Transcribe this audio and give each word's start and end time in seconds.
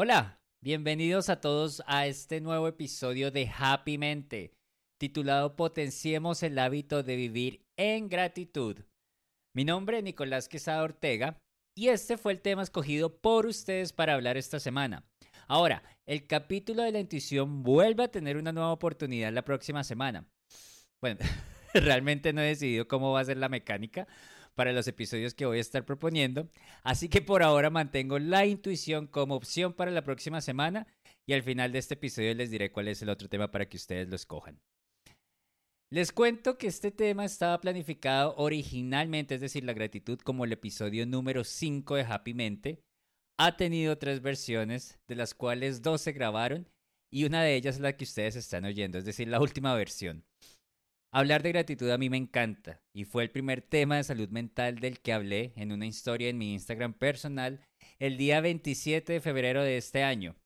Hola, 0.00 0.40
bienvenidos 0.62 1.28
a 1.28 1.40
todos 1.40 1.82
a 1.88 2.06
este 2.06 2.40
nuevo 2.40 2.68
episodio 2.68 3.32
de 3.32 3.50
Happy 3.52 3.98
Mente, 3.98 4.52
titulado 4.96 5.56
Potenciemos 5.56 6.44
el 6.44 6.56
hábito 6.60 7.02
de 7.02 7.16
vivir 7.16 7.66
en 7.76 8.08
gratitud. 8.08 8.76
Mi 9.56 9.64
nombre 9.64 9.98
es 9.98 10.04
Nicolás 10.04 10.48
Quesada 10.48 10.84
Ortega 10.84 11.36
y 11.74 11.88
este 11.88 12.16
fue 12.16 12.30
el 12.30 12.40
tema 12.40 12.62
escogido 12.62 13.18
por 13.20 13.46
ustedes 13.46 13.92
para 13.92 14.14
hablar 14.14 14.36
esta 14.36 14.60
semana. 14.60 15.04
Ahora, 15.48 15.82
el 16.06 16.28
capítulo 16.28 16.84
de 16.84 16.92
la 16.92 17.00
intuición 17.00 17.64
vuelve 17.64 18.04
a 18.04 18.12
tener 18.12 18.36
una 18.36 18.52
nueva 18.52 18.70
oportunidad 18.70 19.32
la 19.32 19.42
próxima 19.42 19.82
semana. 19.82 20.28
Bueno, 21.00 21.18
realmente 21.74 22.32
no 22.32 22.40
he 22.40 22.46
decidido 22.46 22.86
cómo 22.86 23.10
va 23.10 23.18
a 23.18 23.24
ser 23.24 23.38
la 23.38 23.48
mecánica, 23.48 24.06
para 24.58 24.72
los 24.72 24.88
episodios 24.88 25.34
que 25.34 25.46
voy 25.46 25.58
a 25.58 25.60
estar 25.60 25.84
proponiendo. 25.84 26.50
Así 26.82 27.08
que 27.08 27.22
por 27.22 27.44
ahora 27.44 27.70
mantengo 27.70 28.18
la 28.18 28.44
intuición 28.44 29.06
como 29.06 29.36
opción 29.36 29.72
para 29.72 29.92
la 29.92 30.02
próxima 30.02 30.40
semana 30.40 30.88
y 31.28 31.34
al 31.34 31.44
final 31.44 31.70
de 31.70 31.78
este 31.78 31.94
episodio 31.94 32.34
les 32.34 32.50
diré 32.50 32.72
cuál 32.72 32.88
es 32.88 33.00
el 33.00 33.08
otro 33.08 33.28
tema 33.28 33.52
para 33.52 33.68
que 33.68 33.76
ustedes 33.76 34.08
lo 34.08 34.16
escojan. 34.16 34.58
Les 35.92 36.10
cuento 36.10 36.58
que 36.58 36.66
este 36.66 36.90
tema 36.90 37.24
estaba 37.24 37.60
planificado 37.60 38.34
originalmente, 38.36 39.36
es 39.36 39.40
decir, 39.40 39.62
la 39.62 39.74
gratitud 39.74 40.18
como 40.18 40.44
el 40.44 40.50
episodio 40.50 41.06
número 41.06 41.44
5 41.44 41.94
de 41.94 42.02
Happy 42.02 42.34
Mente. 42.34 42.82
Ha 43.38 43.56
tenido 43.56 43.96
tres 43.96 44.20
versiones, 44.22 44.98
de 45.06 45.14
las 45.14 45.34
cuales 45.34 45.82
dos 45.82 46.00
se 46.00 46.10
grabaron 46.10 46.68
y 47.12 47.26
una 47.26 47.44
de 47.44 47.54
ellas 47.54 47.76
es 47.76 47.80
la 47.80 47.96
que 47.96 48.02
ustedes 48.02 48.34
están 48.34 48.64
oyendo, 48.64 48.98
es 48.98 49.04
decir, 49.04 49.28
la 49.28 49.40
última 49.40 49.72
versión. 49.76 50.24
Hablar 51.10 51.42
de 51.42 51.52
gratitud 51.52 51.88
a 51.90 51.96
mí 51.96 52.10
me 52.10 52.18
encanta 52.18 52.82
y 52.92 53.04
fue 53.04 53.22
el 53.22 53.30
primer 53.30 53.62
tema 53.62 53.96
de 53.96 54.04
salud 54.04 54.28
mental 54.28 54.78
del 54.78 55.00
que 55.00 55.14
hablé 55.14 55.52
en 55.56 55.72
una 55.72 55.86
historia 55.86 56.28
en 56.28 56.36
mi 56.36 56.52
Instagram 56.52 56.92
personal 56.92 57.60
el 57.98 58.18
día 58.18 58.42
27 58.42 59.14
de 59.14 59.20
febrero 59.20 59.62
de 59.62 59.78
este 59.78 60.02
año. 60.02 60.36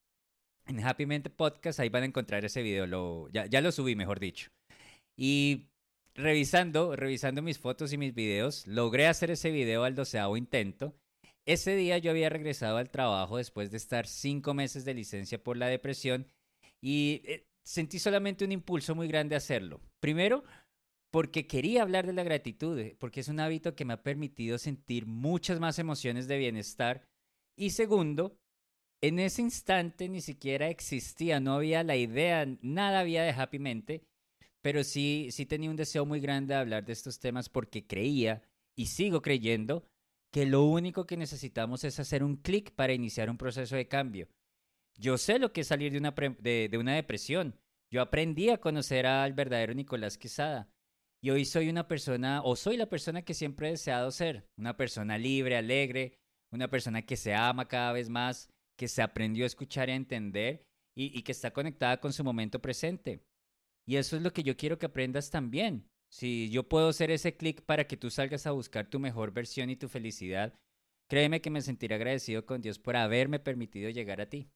En 0.66 0.78
Happy 0.84 1.04
Mente 1.04 1.30
Podcast 1.30 1.80
ahí 1.80 1.88
van 1.88 2.04
a 2.04 2.06
encontrar 2.06 2.44
ese 2.44 2.62
video, 2.62 2.86
lo, 2.86 3.28
ya, 3.30 3.46
ya 3.46 3.60
lo 3.60 3.72
subí 3.72 3.96
mejor 3.96 4.20
dicho. 4.20 4.50
Y 5.16 5.66
revisando, 6.14 6.94
revisando 6.94 7.42
mis 7.42 7.58
fotos 7.58 7.92
y 7.92 7.98
mis 7.98 8.14
videos, 8.14 8.64
logré 8.68 9.08
hacer 9.08 9.32
ese 9.32 9.50
video 9.50 9.82
al 9.82 9.96
doceavo 9.96 10.36
intento. 10.36 10.94
Ese 11.44 11.74
día 11.74 11.98
yo 11.98 12.12
había 12.12 12.28
regresado 12.28 12.76
al 12.76 12.90
trabajo 12.90 13.36
después 13.36 13.72
de 13.72 13.78
estar 13.78 14.06
cinco 14.06 14.54
meses 14.54 14.84
de 14.84 14.94
licencia 14.94 15.42
por 15.42 15.56
la 15.56 15.66
depresión 15.66 16.28
y 16.80 17.22
eh, 17.24 17.48
sentí 17.64 17.98
solamente 17.98 18.44
un 18.44 18.52
impulso 18.52 18.94
muy 18.94 19.08
grande 19.08 19.34
a 19.34 19.38
hacerlo. 19.38 19.80
Primero, 20.00 20.44
porque 21.10 21.46
quería 21.46 21.82
hablar 21.82 22.06
de 22.06 22.14
la 22.14 22.24
gratitud, 22.24 22.78
eh, 22.78 22.96
porque 22.98 23.20
es 23.20 23.28
un 23.28 23.40
hábito 23.40 23.74
que 23.74 23.84
me 23.84 23.92
ha 23.92 24.02
permitido 24.02 24.58
sentir 24.58 25.06
muchas 25.06 25.60
más 25.60 25.78
emociones 25.78 26.26
de 26.26 26.38
bienestar. 26.38 27.06
Y 27.56 27.70
segundo, 27.70 28.38
en 29.02 29.18
ese 29.18 29.42
instante 29.42 30.08
ni 30.08 30.20
siquiera 30.20 30.68
existía, 30.68 31.38
no 31.38 31.54
había 31.54 31.84
la 31.84 31.96
idea, 31.96 32.46
nada 32.62 33.00
había 33.00 33.24
de 33.24 33.30
Happy 33.30 33.58
Mente, 33.58 34.04
pero 34.62 34.84
sí, 34.84 35.28
sí 35.32 35.44
tenía 35.44 35.70
un 35.70 35.76
deseo 35.76 36.06
muy 36.06 36.20
grande 36.20 36.54
de 36.54 36.60
hablar 36.60 36.84
de 36.84 36.92
estos 36.92 37.18
temas 37.18 37.48
porque 37.48 37.86
creía 37.86 38.42
y 38.76 38.86
sigo 38.86 39.20
creyendo 39.20 39.84
que 40.32 40.46
lo 40.46 40.64
único 40.64 41.04
que 41.04 41.16
necesitamos 41.16 41.84
es 41.84 42.00
hacer 42.00 42.24
un 42.24 42.36
clic 42.36 42.72
para 42.72 42.94
iniciar 42.94 43.28
un 43.28 43.36
proceso 43.36 43.76
de 43.76 43.86
cambio. 43.86 44.28
Yo 44.98 45.18
sé 45.18 45.38
lo 45.38 45.52
que 45.52 45.62
es 45.62 45.66
salir 45.66 45.92
de 45.92 45.98
una, 45.98 46.10
de, 46.10 46.78
una 46.78 46.94
depresión. 46.94 47.58
Yo 47.90 48.00
aprendí 48.02 48.50
a 48.50 48.58
conocer 48.58 49.06
al 49.06 49.32
verdadero 49.32 49.74
Nicolás 49.74 50.18
Quesada. 50.18 50.70
Y 51.22 51.30
hoy 51.30 51.44
soy 51.44 51.68
una 51.68 51.86
persona, 51.86 52.42
o 52.42 52.56
soy 52.56 52.76
la 52.76 52.86
persona 52.88 53.22
que 53.22 53.34
siempre 53.34 53.68
he 53.68 53.72
deseado 53.72 54.10
ser. 54.10 54.48
Una 54.56 54.76
persona 54.76 55.18
libre, 55.18 55.56
alegre, 55.56 56.18
una 56.50 56.68
persona 56.68 57.02
que 57.02 57.16
se 57.16 57.34
ama 57.34 57.68
cada 57.68 57.92
vez 57.92 58.08
más, 58.08 58.48
que 58.76 58.88
se 58.88 59.02
aprendió 59.02 59.44
a 59.44 59.46
escuchar 59.46 59.88
y 59.88 59.92
a 59.92 59.96
entender 59.96 60.64
y, 60.96 61.16
y 61.16 61.22
que 61.22 61.32
está 61.32 61.52
conectada 61.52 62.00
con 62.00 62.12
su 62.12 62.24
momento 62.24 62.60
presente. 62.60 63.24
Y 63.86 63.96
eso 63.96 64.16
es 64.16 64.22
lo 64.22 64.32
que 64.32 64.42
yo 64.42 64.56
quiero 64.56 64.78
que 64.78 64.86
aprendas 64.86 65.30
también. 65.30 65.88
Si 66.10 66.50
yo 66.50 66.68
puedo 66.68 66.88
hacer 66.88 67.10
ese 67.10 67.36
clic 67.36 67.62
para 67.62 67.86
que 67.86 67.96
tú 67.96 68.10
salgas 68.10 68.46
a 68.46 68.52
buscar 68.52 68.88
tu 68.88 69.00
mejor 69.00 69.32
versión 69.32 69.70
y 69.70 69.76
tu 69.76 69.88
felicidad, 69.88 70.54
créeme 71.08 71.40
que 71.40 71.50
me 71.50 71.62
sentiré 71.62 71.94
agradecido 71.94 72.44
con 72.44 72.60
Dios 72.60 72.78
por 72.78 72.96
haberme 72.96 73.38
permitido 73.38 73.88
llegar 73.90 74.20
a 74.20 74.28
ti. 74.28 74.50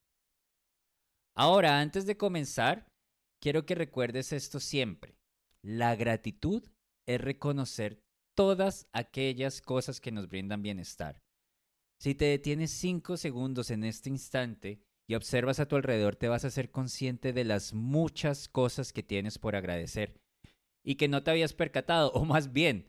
Ahora, 1.36 1.80
antes 1.80 2.06
de 2.06 2.16
comenzar, 2.16 2.88
quiero 3.42 3.66
que 3.66 3.74
recuerdes 3.74 4.32
esto 4.32 4.58
siempre. 4.58 5.19
La 5.62 5.94
gratitud 5.94 6.64
es 7.06 7.20
reconocer 7.20 8.00
todas 8.34 8.88
aquellas 8.92 9.60
cosas 9.60 10.00
que 10.00 10.12
nos 10.12 10.28
brindan 10.28 10.62
bienestar. 10.62 11.22
Si 12.00 12.14
te 12.14 12.25
detienes 12.25 12.70
cinco 12.70 13.16
segundos 13.19 13.70
en 13.70 13.84
este 13.84 14.08
instante 14.08 14.80
y 15.08 15.14
observas 15.14 15.60
a 15.60 15.66
tu 15.66 15.76
alrededor, 15.76 16.16
te 16.16 16.28
vas 16.28 16.44
a 16.44 16.50
ser 16.50 16.70
consciente 16.70 17.32
de 17.32 17.44
las 17.44 17.75
muchas 17.75 18.48
cosas 18.48 18.92
que 18.92 19.02
tienes 19.02 19.38
por 19.38 19.56
agradecer 19.56 20.19
y 20.84 20.94
que 20.94 21.08
no 21.08 21.22
te 21.22 21.32
habías 21.32 21.52
percatado, 21.52 22.12
o 22.12 22.25
más 22.25 22.52
bien, 22.52 22.88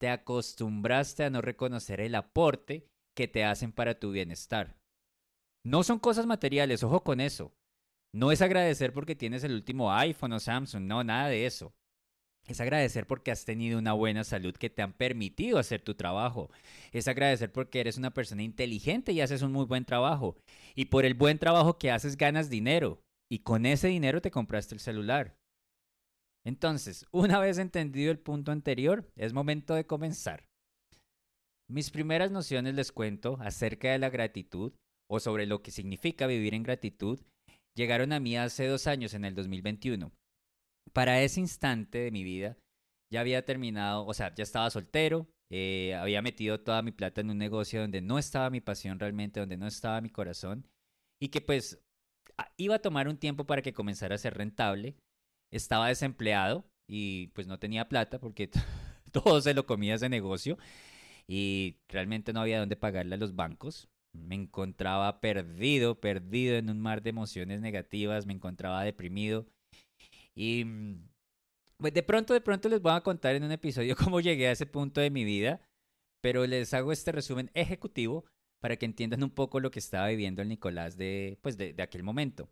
te 0.00 0.08
acostumbraste 0.08 1.24
a 1.24 1.30
no 1.30 1.42
reconocer 1.42 2.00
el 2.00 2.14
aporte 2.14 2.86
que 3.14 3.28
te 3.28 3.44
hacen 3.44 3.72
para 3.72 3.98
tu 3.98 4.12
bienestar. 4.12 4.78
No 5.64 5.82
son 5.82 5.98
cosas 5.98 6.26
materiales, 6.26 6.82
ojo 6.82 7.04
con 7.04 7.20
eso. 7.20 7.52
No 8.14 8.30
es 8.30 8.42
agradecer 8.42 8.92
porque 8.92 9.16
tienes 9.16 9.42
el 9.44 9.54
último 9.54 9.92
iPhone 9.92 10.32
o 10.32 10.40
Samsung, 10.40 10.82
no, 10.84 11.02
nada 11.02 11.28
de 11.28 11.46
eso. 11.46 11.72
Es 12.46 12.60
agradecer 12.60 13.06
porque 13.06 13.30
has 13.30 13.44
tenido 13.44 13.78
una 13.78 13.92
buena 13.92 14.24
salud 14.24 14.54
que 14.54 14.68
te 14.68 14.82
han 14.82 14.92
permitido 14.92 15.58
hacer 15.58 15.80
tu 15.80 15.94
trabajo. 15.94 16.50
Es 16.90 17.06
agradecer 17.08 17.52
porque 17.52 17.80
eres 17.80 17.96
una 17.96 18.12
persona 18.12 18.42
inteligente 18.42 19.12
y 19.12 19.20
haces 19.20 19.42
un 19.42 19.52
muy 19.52 19.64
buen 19.64 19.84
trabajo. 19.84 20.36
Y 20.74 20.86
por 20.86 21.04
el 21.04 21.14
buen 21.14 21.38
trabajo 21.38 21.78
que 21.78 21.90
haces 21.90 22.16
ganas 22.16 22.50
dinero. 22.50 23.00
Y 23.30 23.40
con 23.40 23.64
ese 23.64 23.88
dinero 23.88 24.20
te 24.20 24.32
compraste 24.32 24.74
el 24.74 24.80
celular. 24.80 25.36
Entonces, 26.44 27.06
una 27.12 27.38
vez 27.38 27.58
entendido 27.58 28.10
el 28.10 28.18
punto 28.18 28.50
anterior, 28.50 29.08
es 29.16 29.32
momento 29.32 29.74
de 29.74 29.86
comenzar. 29.86 30.44
Mis 31.70 31.90
primeras 31.90 32.32
nociones 32.32 32.74
les 32.74 32.90
cuento 32.90 33.38
acerca 33.40 33.92
de 33.92 33.98
la 33.98 34.10
gratitud 34.10 34.72
o 35.08 35.20
sobre 35.20 35.46
lo 35.46 35.62
que 35.62 35.70
significa 35.70 36.26
vivir 36.26 36.54
en 36.54 36.64
gratitud 36.64 37.20
llegaron 37.76 38.12
a 38.12 38.20
mí 38.20 38.36
hace 38.36 38.66
dos 38.66 38.86
años, 38.86 39.14
en 39.14 39.24
el 39.24 39.34
2021. 39.34 40.12
Para 40.92 41.22
ese 41.22 41.40
instante 41.40 41.98
de 41.98 42.10
mi 42.10 42.24
vida, 42.24 42.56
ya 43.12 43.20
había 43.20 43.44
terminado, 43.44 44.06
o 44.06 44.14
sea, 44.14 44.34
ya 44.34 44.42
estaba 44.42 44.70
soltero, 44.70 45.28
eh, 45.50 45.94
había 45.94 46.22
metido 46.22 46.60
toda 46.60 46.82
mi 46.82 46.92
plata 46.92 47.20
en 47.20 47.30
un 47.30 47.38
negocio 47.38 47.80
donde 47.80 48.00
no 48.00 48.18
estaba 48.18 48.50
mi 48.50 48.60
pasión 48.60 48.98
realmente, 48.98 49.40
donde 49.40 49.56
no 49.56 49.66
estaba 49.66 50.00
mi 50.00 50.10
corazón, 50.10 50.66
y 51.20 51.28
que 51.28 51.40
pues 51.40 51.78
iba 52.56 52.76
a 52.76 52.82
tomar 52.82 53.08
un 53.08 53.18
tiempo 53.18 53.44
para 53.44 53.62
que 53.62 53.72
comenzara 53.72 54.14
a 54.14 54.18
ser 54.18 54.34
rentable. 54.34 54.96
Estaba 55.52 55.88
desempleado 55.88 56.64
y 56.88 57.28
pues 57.28 57.46
no 57.46 57.58
tenía 57.58 57.88
plata 57.88 58.18
porque 58.18 58.50
todo 59.12 59.40
se 59.40 59.54
lo 59.54 59.66
comía 59.66 59.94
ese 59.94 60.08
negocio 60.08 60.58
y 61.28 61.76
realmente 61.88 62.32
no 62.32 62.40
había 62.40 62.60
dónde 62.60 62.76
pagarle 62.76 63.14
a 63.14 63.18
los 63.18 63.36
bancos. 63.36 63.88
Me 64.12 64.34
encontraba 64.34 65.20
perdido, 65.20 66.00
perdido 66.00 66.56
en 66.56 66.70
un 66.70 66.80
mar 66.80 67.02
de 67.02 67.10
emociones 67.10 67.60
negativas, 67.60 68.26
me 68.26 68.34
encontraba 68.34 68.84
deprimido. 68.84 69.46
Y 70.34 70.64
pues 71.78 71.92
de 71.94 72.02
pronto, 72.02 72.32
de 72.34 72.40
pronto 72.40 72.68
les 72.68 72.80
voy 72.80 72.92
a 72.92 73.00
contar 73.00 73.34
en 73.34 73.44
un 73.44 73.52
episodio 73.52 73.96
cómo 73.96 74.20
llegué 74.20 74.48
a 74.48 74.52
ese 74.52 74.66
punto 74.66 75.00
de 75.00 75.10
mi 75.10 75.24
vida, 75.24 75.60
pero 76.20 76.46
les 76.46 76.72
hago 76.74 76.92
este 76.92 77.12
resumen 77.12 77.50
ejecutivo 77.54 78.24
para 78.60 78.76
que 78.76 78.86
entiendan 78.86 79.24
un 79.24 79.30
poco 79.30 79.58
lo 79.58 79.70
que 79.70 79.80
estaba 79.80 80.08
viviendo 80.08 80.40
el 80.40 80.48
Nicolás 80.48 80.96
de, 80.96 81.38
pues 81.42 81.56
de, 81.56 81.72
de 81.72 81.82
aquel 81.82 82.02
momento. 82.04 82.48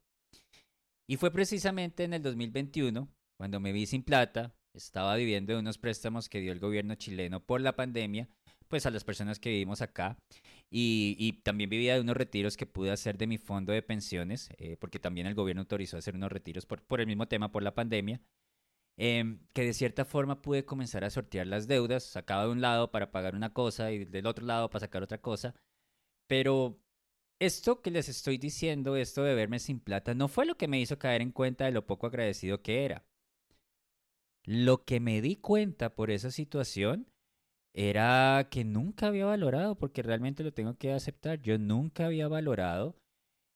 Y 1.08 1.16
fue 1.16 1.30
precisamente 1.30 2.04
en 2.04 2.14
el 2.14 2.22
2021, 2.22 3.08
cuando 3.36 3.60
me 3.60 3.72
vi 3.72 3.86
sin 3.86 4.02
plata, 4.02 4.54
estaba 4.74 5.16
viviendo 5.16 5.52
de 5.52 5.58
unos 5.58 5.78
préstamos 5.78 6.28
que 6.28 6.40
dio 6.40 6.52
el 6.52 6.60
gobierno 6.60 6.94
chileno 6.94 7.44
por 7.44 7.60
la 7.60 7.76
pandemia, 7.76 8.28
pues 8.70 8.86
a 8.86 8.90
las 8.90 9.04
personas 9.04 9.38
que 9.38 9.50
vivimos 9.50 9.82
acá. 9.82 10.16
Y, 10.70 11.40
también 11.42 11.68
vivía 11.68 11.94
de 11.94 12.00
unos 12.00 12.16
retiros 12.16 12.56
que 12.56 12.66
pude 12.66 12.92
hacer 12.92 13.18
de 13.18 13.26
mi 13.26 13.38
fondo 13.38 13.72
de 13.72 13.82
pensiones, 13.82 14.50
eh, 14.58 14.76
porque 14.80 15.00
también 15.00 15.26
el 15.26 15.34
gobierno 15.34 15.62
autorizó 15.62 15.98
hacer 15.98 16.14
unos 16.14 16.32
retiros 16.32 16.64
por, 16.66 17.00
el 17.00 17.06
mismo 17.06 17.28
tema, 17.28 17.50
por 17.52 17.62
la 17.64 17.74
pandemia, 17.74 18.20
em, 18.96 19.40
que 19.52 19.64
de 19.64 19.74
cierta 19.74 20.04
forma 20.04 20.42
pude 20.42 20.64
comenzar 20.64 21.04
a 21.04 21.10
sortear 21.10 21.46
las 21.48 21.66
deudas, 21.68 22.04
sacaba 22.04 22.44
de 22.44 22.50
un 22.50 22.60
lado 22.60 22.90
para 22.92 23.10
pagar 23.10 23.34
una 23.34 23.52
cosa 23.52 23.92
y 23.92 24.04
del 24.04 24.26
otro 24.26 24.46
lado 24.46 24.70
para 24.70 24.80
sacar 24.80 25.02
otra 25.02 25.18
cosa, 25.20 25.54
pero 26.28 26.80
esto 27.40 27.82
que 27.82 27.90
les 27.90 28.08
estoy 28.08 28.38
diciendo, 28.38 28.96
esto 28.96 29.24
de 29.24 29.34
verme 29.34 29.58
sin 29.58 29.80
plata, 29.80 30.14
no 30.14 30.28
fue 30.28 30.46
lo 30.46 30.56
que 30.56 30.68
me 30.68 30.80
hizo 30.80 30.98
caer 30.98 31.22
en 31.22 31.32
cuenta 31.32 31.64
de 31.64 31.72
lo 31.72 31.86
poco 31.86 32.06
agradecido 32.06 32.62
que 32.62 32.84
era. 32.84 33.04
Lo 34.44 34.84
que 34.84 35.00
me 35.00 35.20
di 35.20 35.36
cuenta 35.36 35.94
por 35.94 36.10
esa 36.10 36.30
situación 36.30 37.09
era 37.74 38.48
que 38.50 38.64
nunca 38.64 39.06
había 39.08 39.26
valorado, 39.26 39.76
porque 39.76 40.02
realmente 40.02 40.42
lo 40.42 40.52
tengo 40.52 40.76
que 40.76 40.92
aceptar, 40.92 41.40
yo 41.40 41.58
nunca 41.58 42.06
había 42.06 42.28
valorado 42.28 42.96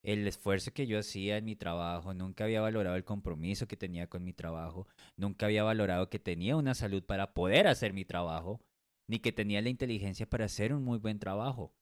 el 0.05 0.27
esfuerzo 0.29 0.73
que 0.73 0.87
yo 0.87 0.99
hacía 0.99 1.39
en 1.39 1.47
mi 1.47 1.57
trabajo, 1.57 2.13
nunca 2.15 2.45
había 2.45 2.61
valorado 2.61 2.97
el 2.97 3.05
compromiso 3.05 3.67
que 3.67 3.77
tenía 3.77 4.09
con 4.09 4.23
mi 4.23 4.35
trabajo, 4.35 4.87
nunca 5.17 5.47
había 5.47 5.65
valorado 5.65 6.11
que 6.11 6.19
tenía 6.19 6.57
una 6.57 6.75
salud 6.75 7.03
para 7.03 7.33
poder 7.33 7.67
hacer 7.67 7.95
mi 7.95 8.05
trabajo, 8.05 8.61
ni 9.09 9.19
que 9.19 9.33
tenía 9.33 9.63
la 9.63 9.71
inteligencia 9.71 10.29
para 10.29 10.45
hacer 10.45 10.75
un 10.75 10.85
muy 10.85 10.99
buen 10.99 11.19
trabajo. 11.19 11.75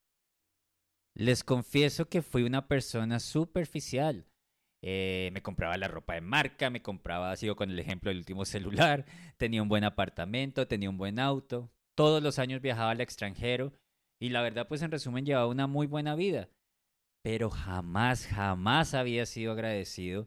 Les 1.14 1.44
confieso 1.44 2.08
que 2.08 2.22
fui 2.22 2.44
una 2.44 2.68
persona 2.68 3.20
superficial. 3.20 4.26
Eh, 4.84 5.30
me 5.32 5.42
compraba 5.42 5.76
la 5.76 5.88
ropa 5.88 6.14
de 6.14 6.20
marca, 6.22 6.70
me 6.70 6.82
compraba, 6.82 7.36
sigo 7.36 7.54
con 7.54 7.70
el 7.70 7.78
ejemplo 7.78 8.08
del 8.08 8.18
último 8.18 8.44
celular, 8.94 9.04
tenía 9.36 9.62
un 9.62 9.68
buen 9.68 9.84
apartamento, 9.84 10.66
tenía 10.66 10.90
un 10.90 10.98
buen 10.98 11.18
auto, 11.18 11.70
todos 12.02 12.20
los 12.20 12.40
años 12.40 12.60
viajaba 12.60 12.90
al 12.90 13.00
extranjero 13.00 13.72
y 14.20 14.30
la 14.30 14.42
verdad 14.42 14.66
pues 14.66 14.82
en 14.82 14.90
resumen 14.90 15.24
llevaba 15.24 15.46
una 15.46 15.68
muy 15.68 15.86
buena 15.86 16.16
vida. 16.16 16.48
Pero 17.22 17.48
jamás, 17.48 18.26
jamás 18.26 18.92
había 18.92 19.24
sido 19.24 19.52
agradecido 19.52 20.26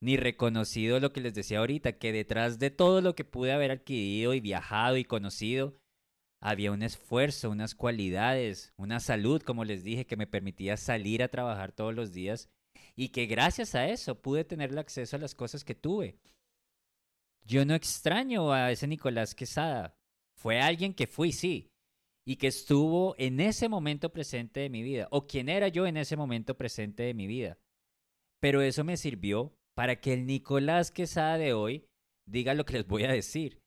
ni 0.00 0.16
reconocido 0.16 0.98
lo 0.98 1.12
que 1.12 1.20
les 1.20 1.32
decía 1.32 1.60
ahorita, 1.60 1.92
que 1.92 2.10
detrás 2.10 2.58
de 2.58 2.70
todo 2.70 3.00
lo 3.00 3.14
que 3.14 3.22
pude 3.24 3.52
haber 3.52 3.70
adquirido 3.70 4.34
y 4.34 4.40
viajado 4.40 4.96
y 4.96 5.04
conocido, 5.04 5.76
había 6.40 6.72
un 6.72 6.82
esfuerzo, 6.82 7.50
unas 7.50 7.76
cualidades, 7.76 8.72
una 8.76 8.98
salud, 8.98 9.42
como 9.42 9.64
les 9.64 9.84
dije, 9.84 10.06
que 10.06 10.16
me 10.16 10.26
permitía 10.26 10.76
salir 10.76 11.22
a 11.22 11.28
trabajar 11.28 11.70
todos 11.70 11.94
los 11.94 12.12
días 12.12 12.50
y 12.96 13.10
que 13.10 13.26
gracias 13.26 13.76
a 13.76 13.86
eso 13.86 14.20
pude 14.20 14.42
tener 14.42 14.70
el 14.70 14.78
acceso 14.78 15.14
a 15.14 15.20
las 15.20 15.36
cosas 15.36 15.62
que 15.62 15.76
tuve. 15.76 16.18
Yo 17.44 17.64
no 17.64 17.76
extraño 17.76 18.52
a 18.52 18.72
ese 18.72 18.88
Nicolás 18.88 19.36
Quesada. 19.36 19.96
Fue 20.36 20.60
alguien 20.60 20.94
que 20.94 21.06
fui, 21.06 21.32
sí, 21.32 21.70
y 22.26 22.36
que 22.36 22.46
estuvo 22.48 23.14
en 23.18 23.40
ese 23.40 23.68
momento 23.68 24.12
presente 24.12 24.60
de 24.60 24.70
mi 24.70 24.82
vida, 24.82 25.08
o 25.10 25.26
quien 25.26 25.48
era 25.48 25.68
yo 25.68 25.86
en 25.86 25.96
ese 25.96 26.16
momento 26.16 26.56
presente 26.56 27.02
de 27.02 27.14
mi 27.14 27.26
vida. 27.26 27.58
Pero 28.40 28.62
eso 28.62 28.84
me 28.84 28.96
sirvió 28.96 29.54
para 29.74 30.00
que 30.00 30.12
el 30.12 30.26
Nicolás 30.26 30.90
Quesada 30.90 31.38
de 31.38 31.52
hoy 31.52 31.86
diga 32.26 32.54
lo 32.54 32.64
que 32.64 32.74
les 32.74 32.86
voy 32.86 33.04
a 33.04 33.12
decir. 33.12 33.60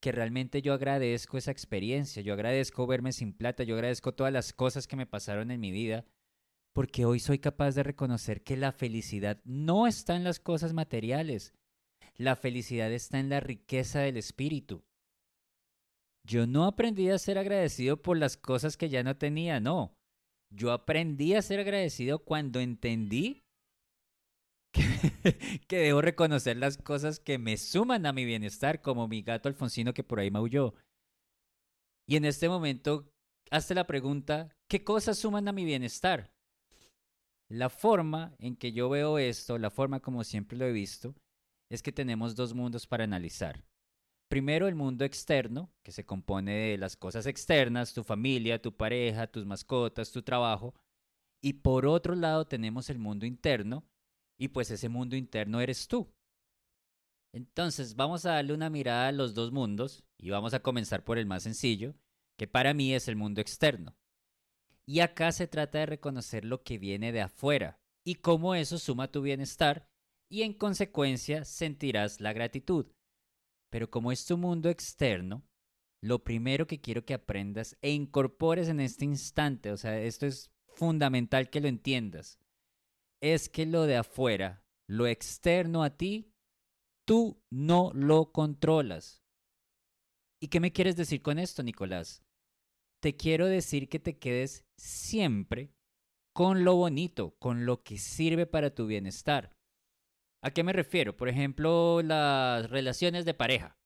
Que 0.00 0.12
realmente 0.12 0.62
yo 0.62 0.74
agradezco 0.74 1.38
esa 1.38 1.50
experiencia, 1.50 2.22
yo 2.22 2.32
agradezco 2.32 2.86
verme 2.86 3.12
sin 3.12 3.32
plata, 3.32 3.64
yo 3.64 3.74
agradezco 3.74 4.14
todas 4.14 4.32
las 4.32 4.52
cosas 4.52 4.86
que 4.86 4.96
me 4.96 5.06
pasaron 5.06 5.50
en 5.50 5.60
mi 5.60 5.72
vida, 5.72 6.04
porque 6.72 7.04
hoy 7.04 7.18
soy 7.18 7.40
capaz 7.40 7.74
de 7.74 7.82
reconocer 7.82 8.44
que 8.44 8.56
la 8.56 8.70
felicidad 8.70 9.40
no 9.44 9.88
está 9.88 10.14
en 10.14 10.22
las 10.22 10.38
cosas 10.38 10.72
materiales, 10.72 11.52
la 12.14 12.36
felicidad 12.36 12.92
está 12.92 13.18
en 13.18 13.28
la 13.28 13.40
riqueza 13.40 14.00
del 14.00 14.16
espíritu. 14.16 14.84
Yo 16.26 16.46
no 16.46 16.64
aprendí 16.64 17.10
a 17.10 17.18
ser 17.18 17.38
agradecido 17.38 18.00
por 18.00 18.18
las 18.18 18.36
cosas 18.36 18.76
que 18.76 18.88
ya 18.88 19.02
no 19.02 19.16
tenía, 19.16 19.60
no. 19.60 19.94
Yo 20.50 20.72
aprendí 20.72 21.34
a 21.34 21.42
ser 21.42 21.60
agradecido 21.60 22.20
cuando 22.20 22.60
entendí 22.60 23.42
que, 25.68 25.78
debo 25.78 26.02
reconocer 26.02 26.56
las 26.56 26.78
cosas 26.78 27.20
que 27.20 27.38
me 27.38 27.56
suman 27.56 28.06
a 28.06 28.12
mi 28.12 28.24
bienestar, 28.24 28.82
como 28.82 29.08
mi 29.08 29.22
gato 29.22 29.48
Alfonsino 29.48 29.94
que 29.94 30.04
por 30.04 30.20
ahí 30.20 30.30
maulló. 30.30 30.74
Y 32.06 32.16
en 32.16 32.24
este 32.24 32.48
momento, 32.48 33.10
hazte 33.50 33.74
la 33.74 33.86
pregunta, 33.86 34.50
¿qué 34.68 34.84
cosas 34.84 35.18
suman 35.18 35.48
a 35.48 35.52
mi 35.52 35.64
bienestar? 35.64 36.32
La 37.50 37.70
forma 37.70 38.34
en 38.38 38.56
que 38.56 38.72
yo 38.72 38.88
veo 38.88 39.18
esto, 39.18 39.58
la 39.58 39.70
forma 39.70 40.00
como 40.00 40.24
siempre 40.24 40.56
lo 40.56 40.66
he 40.66 40.72
visto, 40.72 41.14
es 41.70 41.82
que 41.82 41.92
tenemos 41.92 42.34
dos 42.34 42.54
mundos 42.54 42.86
para 42.86 43.04
analizar. 43.04 43.64
Primero, 44.28 44.68
el 44.68 44.74
mundo 44.74 45.04
externo, 45.04 45.72
que 45.82 45.90
se 45.90 46.04
compone 46.04 46.52
de 46.52 46.78
las 46.78 46.96
cosas 46.96 47.26
externas, 47.26 47.94
tu 47.94 48.04
familia, 48.04 48.60
tu 48.60 48.76
pareja, 48.76 49.26
tus 49.26 49.46
mascotas, 49.46 50.12
tu 50.12 50.22
trabajo. 50.22 50.74
Y 51.42 51.54
por 51.54 51.86
otro 51.86 52.14
lado 52.14 52.46
tenemos 52.46 52.90
el 52.90 52.98
mundo 52.98 53.24
interno, 53.24 53.88
y 54.38 54.48
pues 54.48 54.70
ese 54.70 54.88
mundo 54.88 55.16
interno 55.16 55.60
eres 55.60 55.88
tú. 55.88 56.12
Entonces 57.32 57.96
vamos 57.96 58.24
a 58.26 58.32
darle 58.32 58.54
una 58.54 58.70
mirada 58.70 59.08
a 59.08 59.12
los 59.12 59.34
dos 59.34 59.52
mundos 59.52 60.04
y 60.16 60.30
vamos 60.30 60.54
a 60.54 60.60
comenzar 60.60 61.04
por 61.04 61.18
el 61.18 61.26
más 61.26 61.42
sencillo, 61.42 61.94
que 62.38 62.46
para 62.46 62.74
mí 62.74 62.94
es 62.94 63.08
el 63.08 63.16
mundo 63.16 63.40
externo. 63.40 63.96
Y 64.86 65.00
acá 65.00 65.32
se 65.32 65.46
trata 65.46 65.78
de 65.78 65.86
reconocer 65.86 66.44
lo 66.44 66.62
que 66.62 66.78
viene 66.78 67.12
de 67.12 67.20
afuera 67.20 67.80
y 68.04 68.16
cómo 68.16 68.54
eso 68.54 68.78
suma 68.78 69.10
tu 69.10 69.20
bienestar 69.20 69.88
y 70.30 70.42
en 70.42 70.54
consecuencia 70.54 71.44
sentirás 71.44 72.20
la 72.20 72.32
gratitud. 72.32 72.86
Pero 73.70 73.90
como 73.90 74.12
es 74.12 74.24
tu 74.24 74.36
mundo 74.38 74.68
externo, 74.70 75.46
lo 76.02 76.22
primero 76.22 76.66
que 76.66 76.80
quiero 76.80 77.04
que 77.04 77.14
aprendas 77.14 77.76
e 77.82 77.90
incorpores 77.90 78.68
en 78.68 78.80
este 78.80 79.04
instante, 79.04 79.72
o 79.72 79.76
sea, 79.76 80.00
esto 80.00 80.26
es 80.26 80.50
fundamental 80.68 81.50
que 81.50 81.60
lo 81.60 81.68
entiendas, 81.68 82.38
es 83.20 83.48
que 83.48 83.66
lo 83.66 83.82
de 83.82 83.96
afuera, 83.96 84.64
lo 84.88 85.06
externo 85.06 85.82
a 85.82 85.96
ti, 85.96 86.32
tú 87.04 87.42
no 87.50 87.90
lo 87.94 88.32
controlas. 88.32 89.22
¿Y 90.40 90.48
qué 90.48 90.60
me 90.60 90.72
quieres 90.72 90.96
decir 90.96 91.20
con 91.20 91.38
esto, 91.38 91.62
Nicolás? 91.62 92.22
Te 93.00 93.16
quiero 93.16 93.46
decir 93.46 93.88
que 93.88 93.98
te 93.98 94.18
quedes 94.18 94.66
siempre 94.76 95.74
con 96.32 96.64
lo 96.64 96.76
bonito, 96.76 97.36
con 97.38 97.66
lo 97.66 97.82
que 97.82 97.98
sirve 97.98 98.46
para 98.46 98.72
tu 98.72 98.86
bienestar. 98.86 99.57
¿A 100.42 100.50
qué 100.50 100.62
me 100.62 100.72
refiero? 100.72 101.16
Por 101.16 101.28
ejemplo, 101.28 102.00
las 102.02 102.70
relaciones 102.70 103.24
de 103.24 103.34
pareja. 103.34 103.76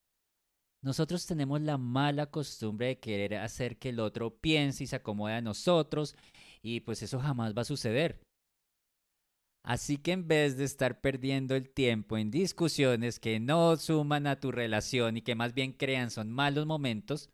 Nosotros 0.83 1.27
tenemos 1.27 1.61
la 1.61 1.79
mala 1.79 2.27
costumbre 2.27 2.89
de 2.89 2.99
querer 2.99 3.37
hacer 3.37 3.79
que 3.79 3.91
el 3.91 4.01
otro 4.01 4.37
piense 4.37 4.85
y 4.85 4.87
se 4.89 4.97
acomode 4.97 5.35
a 5.35 5.41
nosotros 5.41 6.17
y 6.61 6.81
pues 6.81 7.03
eso 7.03 7.21
jamás 7.21 7.55
va 7.57 7.63
a 7.63 7.67
suceder. 7.67 8.21
Así 9.65 9.97
que 9.97 10.11
en 10.11 10.27
vez 10.27 10.57
de 10.57 10.65
estar 10.65 11.01
perdiendo 11.01 11.55
el 11.55 11.71
tiempo 11.71 12.19
en 12.19 12.33
discusiones 12.33 13.21
que 13.21 13.39
no 13.39 13.77
suman 13.77 14.27
a 14.27 14.41
tu 14.41 14.51
relación 14.51 15.17
y 15.17 15.23
que 15.23 15.37
más 15.37 15.55
bien 15.55 15.73
crean 15.73 16.11
son 16.11 16.33
malos 16.33 16.67
momentos, 16.67 17.31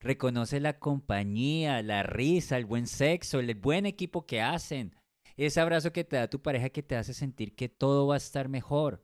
reconoce 0.00 0.58
la 0.58 0.80
compañía, 0.80 1.80
la 1.82 2.02
risa, 2.02 2.56
el 2.56 2.64
buen 2.64 2.88
sexo, 2.88 3.38
el 3.38 3.54
buen 3.54 3.86
equipo 3.86 4.26
que 4.26 4.42
hacen, 4.42 4.96
ese 5.36 5.60
abrazo 5.60 5.92
que 5.92 6.04
te 6.04 6.16
da 6.16 6.28
tu 6.28 6.40
pareja 6.40 6.68
que 6.70 6.82
te 6.82 6.96
hace 6.96 7.12
sentir 7.12 7.56
que 7.56 7.68
todo 7.68 8.06
va 8.06 8.14
a 8.14 8.18
estar 8.18 8.48
mejor. 8.48 9.02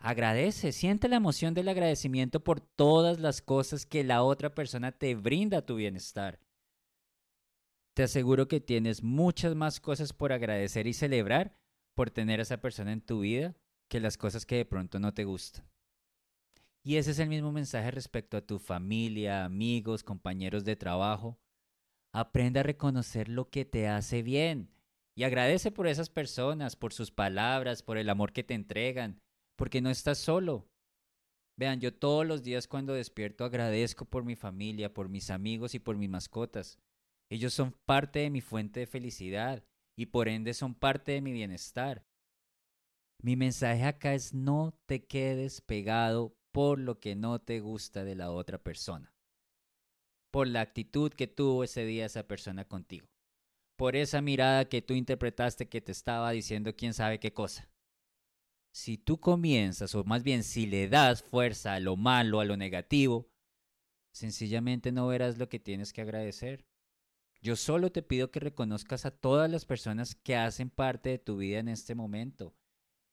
Agradece, 0.00 0.70
siente 0.70 1.08
la 1.08 1.16
emoción 1.16 1.54
del 1.54 1.68
agradecimiento 1.68 2.44
por 2.44 2.60
todas 2.60 3.18
las 3.18 3.42
cosas 3.42 3.84
que 3.84 4.04
la 4.04 4.22
otra 4.22 4.54
persona 4.54 4.92
te 4.92 5.16
brinda 5.16 5.58
a 5.58 5.66
tu 5.66 5.74
bienestar. 5.74 6.38
Te 7.94 8.04
aseguro 8.04 8.46
que 8.46 8.60
tienes 8.60 9.02
muchas 9.02 9.56
más 9.56 9.80
cosas 9.80 10.12
por 10.12 10.32
agradecer 10.32 10.86
y 10.86 10.92
celebrar 10.92 11.58
por 11.96 12.12
tener 12.12 12.38
a 12.38 12.44
esa 12.44 12.60
persona 12.60 12.92
en 12.92 13.00
tu 13.00 13.20
vida 13.20 13.56
que 13.88 13.98
las 13.98 14.16
cosas 14.16 14.46
que 14.46 14.54
de 14.54 14.64
pronto 14.64 15.00
no 15.00 15.12
te 15.14 15.24
gustan. 15.24 15.68
Y 16.84 16.96
ese 16.96 17.10
es 17.10 17.18
el 17.18 17.28
mismo 17.28 17.50
mensaje 17.50 17.90
respecto 17.90 18.36
a 18.36 18.46
tu 18.46 18.60
familia, 18.60 19.44
amigos, 19.44 20.04
compañeros 20.04 20.64
de 20.64 20.76
trabajo. 20.76 21.40
Aprende 22.12 22.60
a 22.60 22.62
reconocer 22.62 23.28
lo 23.28 23.50
que 23.50 23.64
te 23.64 23.88
hace 23.88 24.22
bien 24.22 24.70
y 25.18 25.24
agradece 25.24 25.72
por 25.72 25.88
esas 25.88 26.10
personas, 26.10 26.76
por 26.76 26.92
sus 26.92 27.10
palabras, 27.10 27.82
por 27.82 27.98
el 27.98 28.08
amor 28.08 28.32
que 28.32 28.44
te 28.44 28.54
entregan, 28.54 29.18
porque 29.56 29.80
no 29.80 29.90
estás 29.90 30.18
solo. 30.18 30.68
Vean, 31.58 31.80
yo 31.80 31.92
todos 31.92 32.24
los 32.24 32.44
días 32.44 32.68
cuando 32.68 32.92
despierto 32.92 33.44
agradezco 33.44 34.04
por 34.04 34.24
mi 34.24 34.36
familia, 34.36 34.94
por 34.94 35.08
mis 35.08 35.30
amigos 35.30 35.74
y 35.74 35.80
por 35.80 35.96
mis 35.96 36.08
mascotas. 36.08 36.78
Ellos 37.32 37.52
son 37.52 37.72
parte 37.84 38.20
de 38.20 38.30
mi 38.30 38.40
fuente 38.40 38.78
de 38.78 38.86
felicidad 38.86 39.64
y 39.98 40.06
por 40.06 40.28
ende 40.28 40.54
son 40.54 40.76
parte 40.76 41.10
de 41.10 41.20
mi 41.20 41.32
bienestar. 41.32 42.06
Mi 43.20 43.34
mensaje 43.34 43.82
acá 43.82 44.14
es 44.14 44.32
no 44.32 44.78
te 44.86 45.04
quedes 45.04 45.60
pegado 45.62 46.36
por 46.52 46.78
lo 46.78 47.00
que 47.00 47.16
no 47.16 47.40
te 47.40 47.58
gusta 47.58 48.04
de 48.04 48.14
la 48.14 48.30
otra 48.30 48.62
persona, 48.62 49.12
por 50.30 50.46
la 50.46 50.60
actitud 50.60 51.12
que 51.12 51.26
tuvo 51.26 51.64
ese 51.64 51.84
día 51.84 52.06
esa 52.06 52.28
persona 52.28 52.66
contigo, 52.68 53.08
por 53.78 53.94
esa 53.94 54.20
mirada 54.20 54.68
que 54.68 54.82
tú 54.82 54.92
interpretaste 54.92 55.68
que 55.68 55.80
te 55.80 55.92
estaba 55.92 56.32
diciendo 56.32 56.74
quién 56.74 56.92
sabe 56.92 57.20
qué 57.20 57.32
cosa. 57.32 57.70
Si 58.72 58.98
tú 58.98 59.20
comienzas, 59.20 59.94
o 59.94 60.02
más 60.02 60.24
bien 60.24 60.42
si 60.42 60.66
le 60.66 60.88
das 60.88 61.22
fuerza 61.22 61.74
a 61.74 61.80
lo 61.80 61.96
malo, 61.96 62.40
a 62.40 62.44
lo 62.44 62.56
negativo, 62.56 63.30
sencillamente 64.12 64.90
no 64.90 65.06
verás 65.06 65.38
lo 65.38 65.48
que 65.48 65.60
tienes 65.60 65.92
que 65.92 66.00
agradecer. 66.00 66.66
Yo 67.40 67.54
solo 67.54 67.92
te 67.92 68.02
pido 68.02 68.32
que 68.32 68.40
reconozcas 68.40 69.06
a 69.06 69.12
todas 69.12 69.48
las 69.48 69.64
personas 69.64 70.16
que 70.16 70.34
hacen 70.34 70.70
parte 70.70 71.10
de 71.10 71.18
tu 71.18 71.36
vida 71.36 71.60
en 71.60 71.68
este 71.68 71.94
momento 71.94 72.56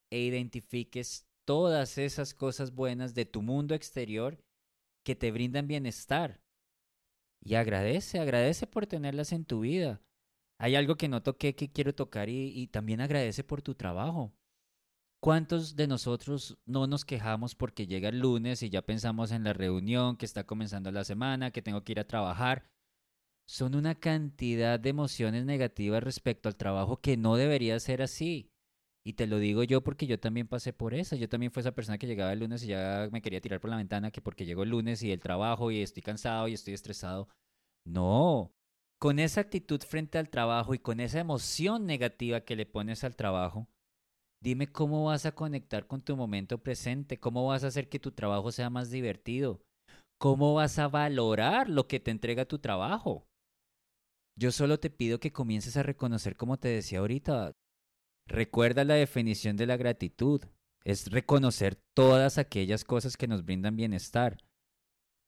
e 0.09 0.21
identifiques 0.21 1.27
todas 1.45 1.99
esas 1.99 2.33
cosas 2.33 2.73
buenas 2.73 3.13
de 3.13 3.25
tu 3.25 3.43
mundo 3.43 3.75
exterior 3.75 4.43
que 5.03 5.15
te 5.15 5.31
brindan 5.31 5.67
bienestar. 5.67 6.41
Y 7.39 7.53
agradece, 7.53 8.17
agradece 8.19 8.65
por 8.65 8.87
tenerlas 8.87 9.31
en 9.31 9.45
tu 9.45 9.59
vida. 9.59 10.01
Hay 10.59 10.75
algo 10.75 10.95
que 10.95 11.09
no 11.09 11.21
toqué 11.21 11.55
que 11.55 11.71
quiero 11.71 11.93
tocar 11.93 12.29
y, 12.29 12.67
también 12.67 13.01
agradece 13.01 13.43
por 13.43 13.61
tu 13.61 13.75
trabajo. 13.75 14.33
¿Cuántos 15.21 15.75
de 15.75 15.87
nosotros 15.87 16.57
no 16.65 16.87
nos 16.87 17.03
quejamos 17.03 17.55
porque 17.55 17.87
llega 17.87 18.09
el 18.09 18.19
lunes 18.19 18.61
y 18.63 18.69
ya 18.69 18.81
pensamos 18.83 19.31
en 19.31 19.43
la 19.43 19.53
reunión, 19.53 20.17
que 20.17 20.25
está 20.25 20.45
comenzando 20.45 20.91
la 20.91 21.03
semana, 21.03 21.51
que 21.51 21.61
tengo 21.61 21.83
que 21.83 21.93
ir 21.93 21.99
a 21.99 22.07
trabajar? 22.07 22.69
son 23.47 23.75
una 23.75 23.95
cantidad 23.95 24.79
de 24.79 24.89
emociones 24.89 25.45
negativas 25.45 26.03
respecto 26.03 26.49
al 26.49 26.55
trabajo 26.55 26.97
que 26.97 27.17
no 27.17 27.35
debería 27.35 27.79
ser 27.79 28.01
así. 28.01 28.51
Y 29.03 29.13
te 29.13 29.27
lo 29.27 29.37
digo 29.37 29.63
yo 29.63 29.83
porque 29.83 30.07
yo 30.07 30.19
también 30.19 30.47
pasé 30.47 30.73
por 30.73 30.95
eso. 30.95 31.15
Yo 31.15 31.29
también 31.29 31.51
fui 31.51 31.61
esa 31.61 31.73
persona 31.73 31.99
que 31.99 32.07
llegaba 32.07 32.33
el 32.33 32.39
lunes 32.39 32.63
y 32.63 32.67
ya 32.67 33.07
me 33.11 33.21
quería 33.21 33.41
tirar 33.41 33.59
por 33.61 33.69
la 33.69 33.77
ventana 33.77 34.09
que 34.09 34.21
porque 34.21 34.45
llegó 34.45 34.63
el 34.63 34.69
lunes 34.69 35.03
y 35.03 35.11
el 35.11 35.19
trabajo 35.19 35.69
y 35.69 35.81
estoy 35.81 36.01
cansado 36.01 36.47
y 36.47 36.53
estoy 36.53 36.73
estresado. 36.73 37.29
No. 37.85 38.54
Con 38.99 39.19
esa 39.19 39.41
actitud 39.41 39.81
frente 39.81 40.17
al 40.17 40.29
trabajo 40.29 40.73
y 40.73 40.79
con 40.79 40.99
esa 40.99 41.19
emoción 41.19 41.85
negativa 41.85 42.41
que 42.41 42.55
le 42.55 42.65
pones 42.65 43.03
al 43.03 43.15
trabajo, 43.15 43.67
dime 44.41 44.67
cómo 44.67 45.05
vas 45.05 45.25
a 45.25 45.33
conectar 45.33 45.87
con 45.87 46.01
tu 46.01 46.15
momento 46.15 46.59
presente, 46.59 47.19
cómo 47.19 47.45
vas 47.47 47.63
a 47.63 47.67
hacer 47.67 47.89
que 47.89 47.99
tu 47.99 48.11
trabajo 48.11 48.51
sea 48.51 48.69
más 48.69 48.89
divertido, 48.91 49.61
cómo 50.19 50.53
vas 50.53 50.79
a 50.79 50.87
valorar 50.87 51.69
lo 51.69 51.87
que 51.87 51.99
te 51.99 52.11
entrega 52.11 52.45
tu 52.45 52.59
trabajo. 52.59 53.25
Yo 54.37 54.51
solo 54.51 54.79
te 54.79 54.89
pido 54.89 55.19
que 55.19 55.31
comiences 55.31 55.77
a 55.77 55.83
reconocer, 55.83 56.35
como 56.35 56.57
te 56.57 56.67
decía 56.67 56.99
ahorita, 56.99 57.53
recuerda 58.27 58.83
la 58.83 58.95
definición 58.95 59.55
de 59.55 59.65
la 59.65 59.77
gratitud, 59.77 60.41
es 60.83 61.09
reconocer 61.09 61.77
todas 61.95 62.37
aquellas 62.37 62.83
cosas 62.83 63.17
que 63.17 63.27
nos 63.27 63.45
brindan 63.45 63.75
bienestar. 63.75 64.37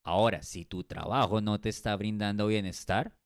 Ahora, 0.06 0.44
si 0.44 0.66
tu 0.66 0.84
trabajo 0.84 1.42
no 1.42 1.60
te 1.60 1.70
está 1.70 1.96
brindando 1.96 2.48
bienestar, 2.48 3.18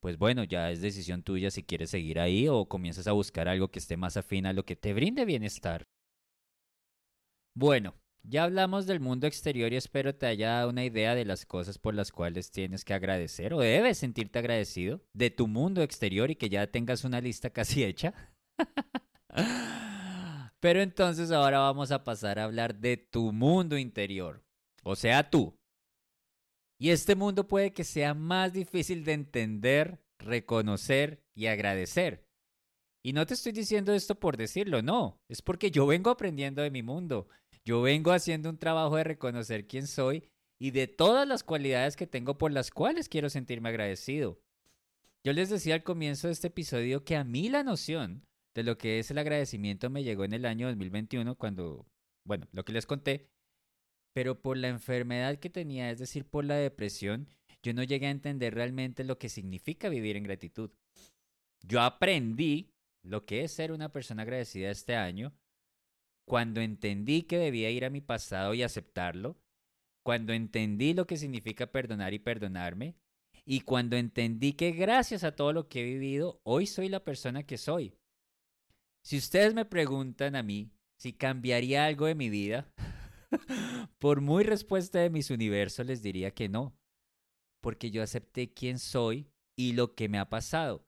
pues 0.00 0.18
bueno, 0.18 0.44
ya 0.44 0.70
es 0.70 0.80
decisión 0.80 1.22
tuya 1.22 1.50
si 1.50 1.62
quieres 1.62 1.90
seguir 1.90 2.20
ahí 2.20 2.48
o 2.48 2.68
comienzas 2.68 3.06
a 3.06 3.12
buscar 3.12 3.48
algo 3.48 3.70
que 3.70 3.78
esté 3.78 3.96
más 3.96 4.16
afín 4.16 4.46
a 4.46 4.52
lo 4.52 4.64
que 4.64 4.76
te 4.76 4.94
brinde 4.94 5.24
bienestar. 5.24 5.86
Bueno, 7.54 7.94
ya 8.22 8.44
hablamos 8.44 8.86
del 8.86 9.00
mundo 9.00 9.26
exterior 9.26 9.72
y 9.72 9.76
espero 9.76 10.14
te 10.14 10.26
haya 10.26 10.50
dado 10.50 10.70
una 10.70 10.84
idea 10.84 11.14
de 11.14 11.24
las 11.24 11.46
cosas 11.46 11.78
por 11.78 11.94
las 11.94 12.10
cuales 12.10 12.50
tienes 12.50 12.84
que 12.84 12.92
agradecer 12.92 13.54
o 13.54 13.60
debes 13.60 13.98
sentirte 13.98 14.40
agradecido 14.40 15.00
de 15.12 15.30
tu 15.30 15.46
mundo 15.46 15.82
exterior 15.82 16.30
y 16.30 16.36
que 16.36 16.48
ya 16.48 16.66
tengas 16.66 17.04
una 17.04 17.20
lista 17.20 17.50
casi 17.50 17.84
hecha. 17.84 18.12
Pero 20.60 20.80
entonces 20.80 21.30
ahora 21.30 21.60
vamos 21.60 21.92
a 21.92 22.02
pasar 22.02 22.38
a 22.38 22.44
hablar 22.44 22.74
de 22.74 22.96
tu 22.96 23.32
mundo 23.32 23.78
interior, 23.78 24.42
o 24.82 24.96
sea, 24.96 25.30
tú. 25.30 25.56
Y 26.78 26.90
este 26.90 27.14
mundo 27.14 27.48
puede 27.48 27.72
que 27.72 27.84
sea 27.84 28.14
más 28.14 28.52
difícil 28.52 29.04
de 29.04 29.12
entender, 29.12 30.00
reconocer 30.18 31.22
y 31.34 31.46
agradecer. 31.46 32.26
Y 33.02 33.12
no 33.12 33.24
te 33.24 33.34
estoy 33.34 33.52
diciendo 33.52 33.94
esto 33.94 34.18
por 34.18 34.36
decirlo, 34.36 34.82
no, 34.82 35.20
es 35.28 35.40
porque 35.40 35.70
yo 35.70 35.86
vengo 35.86 36.10
aprendiendo 36.10 36.62
de 36.62 36.70
mi 36.70 36.82
mundo. 36.82 37.28
Yo 37.64 37.80
vengo 37.80 38.12
haciendo 38.12 38.50
un 38.50 38.58
trabajo 38.58 38.96
de 38.96 39.04
reconocer 39.04 39.66
quién 39.66 39.86
soy 39.86 40.28
y 40.58 40.70
de 40.70 40.86
todas 40.86 41.26
las 41.26 41.44
cualidades 41.44 41.96
que 41.96 42.06
tengo 42.06 42.38
por 42.38 42.52
las 42.52 42.70
cuales 42.70 43.08
quiero 43.08 43.30
sentirme 43.30 43.68
agradecido. 43.68 44.40
Yo 45.24 45.32
les 45.32 45.50
decía 45.50 45.74
al 45.74 45.82
comienzo 45.82 46.28
de 46.28 46.32
este 46.32 46.48
episodio 46.48 47.04
que 47.04 47.16
a 47.16 47.24
mí 47.24 47.48
la 47.48 47.62
noción 47.62 48.24
de 48.54 48.62
lo 48.62 48.78
que 48.78 48.98
es 48.98 49.10
el 49.10 49.18
agradecimiento 49.18 49.90
me 49.90 50.04
llegó 50.04 50.24
en 50.24 50.32
el 50.32 50.44
año 50.46 50.68
2021 50.68 51.36
cuando, 51.36 51.86
bueno, 52.24 52.46
lo 52.52 52.64
que 52.64 52.72
les 52.72 52.86
conté, 52.86 53.28
pero 54.16 54.40
por 54.40 54.56
la 54.56 54.68
enfermedad 54.68 55.36
que 55.36 55.50
tenía, 55.50 55.90
es 55.90 55.98
decir, 55.98 56.24
por 56.24 56.46
la 56.46 56.54
depresión, 56.54 57.28
yo 57.62 57.74
no 57.74 57.82
llegué 57.82 58.06
a 58.06 58.10
entender 58.10 58.54
realmente 58.54 59.04
lo 59.04 59.18
que 59.18 59.28
significa 59.28 59.90
vivir 59.90 60.16
en 60.16 60.22
gratitud. 60.22 60.70
Yo 61.62 61.82
aprendí 61.82 62.70
lo 63.02 63.26
que 63.26 63.44
es 63.44 63.52
ser 63.52 63.72
una 63.72 63.92
persona 63.92 64.22
agradecida 64.22 64.70
este 64.70 64.96
año 64.96 65.34
cuando 66.24 66.62
entendí 66.62 67.24
que 67.24 67.36
debía 67.36 67.68
ir 67.68 67.84
a 67.84 67.90
mi 67.90 68.00
pasado 68.00 68.54
y 68.54 68.62
aceptarlo, 68.62 69.36
cuando 70.02 70.32
entendí 70.32 70.94
lo 70.94 71.06
que 71.06 71.18
significa 71.18 71.66
perdonar 71.66 72.14
y 72.14 72.18
perdonarme, 72.18 72.96
y 73.44 73.60
cuando 73.60 73.96
entendí 73.96 74.54
que 74.54 74.70
gracias 74.70 75.24
a 75.24 75.36
todo 75.36 75.52
lo 75.52 75.68
que 75.68 75.82
he 75.82 75.84
vivido, 75.84 76.40
hoy 76.42 76.66
soy 76.66 76.88
la 76.88 77.04
persona 77.04 77.42
que 77.42 77.58
soy. 77.58 77.92
Si 79.02 79.18
ustedes 79.18 79.52
me 79.52 79.66
preguntan 79.66 80.36
a 80.36 80.42
mí 80.42 80.70
si 80.96 81.12
cambiaría 81.12 81.84
algo 81.84 82.06
de 82.06 82.14
mi 82.14 82.30
vida, 82.30 82.72
Por 83.98 84.20
muy 84.20 84.44
respuesta 84.44 85.00
de 85.00 85.10
mis 85.10 85.30
universos 85.30 85.86
les 85.86 86.02
diría 86.02 86.32
que 86.32 86.48
no, 86.48 86.76
porque 87.62 87.90
yo 87.90 88.02
acepté 88.02 88.52
quién 88.52 88.78
soy 88.78 89.28
y 89.58 89.72
lo 89.72 89.94
que 89.94 90.08
me 90.08 90.18
ha 90.18 90.28
pasado. 90.28 90.84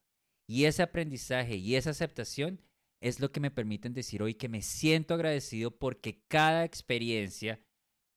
Y 0.48 0.64
ese 0.64 0.82
aprendizaje 0.82 1.56
y 1.56 1.76
esa 1.76 1.90
aceptación 1.90 2.60
es 3.02 3.20
lo 3.20 3.30
que 3.30 3.40
me 3.40 3.50
permiten 3.50 3.92
decir 3.92 4.22
hoy 4.22 4.34
que 4.34 4.48
me 4.48 4.62
siento 4.62 5.14
agradecido 5.14 5.70
porque 5.70 6.22
cada 6.28 6.64
experiencia 6.64 7.60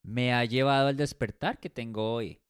me 0.04 0.34
ha 0.34 0.44
llevado 0.46 0.88
al 0.88 0.98
despertar 0.98 1.60
que 1.60 1.70
tengo 1.70 2.14
hoy. 2.14 2.42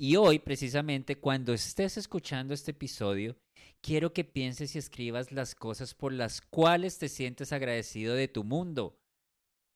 Y 0.00 0.16
hoy, 0.16 0.38
precisamente, 0.38 1.16
cuando 1.16 1.52
estés 1.52 1.96
escuchando 1.96 2.54
este 2.54 2.72
episodio, 2.72 3.36
quiero 3.80 4.12
que 4.12 4.24
pienses 4.24 4.74
y 4.74 4.78
escribas 4.78 5.32
las 5.32 5.54
cosas 5.54 5.94
por 5.94 6.12
las 6.12 6.40
cuales 6.40 6.98
te 6.98 7.08
sientes 7.08 7.52
agradecido 7.52 8.14
de 8.14 8.28
tu 8.28 8.44
mundo, 8.44 8.98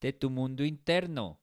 de 0.00 0.12
tu 0.12 0.30
mundo 0.30 0.64
interno, 0.64 1.40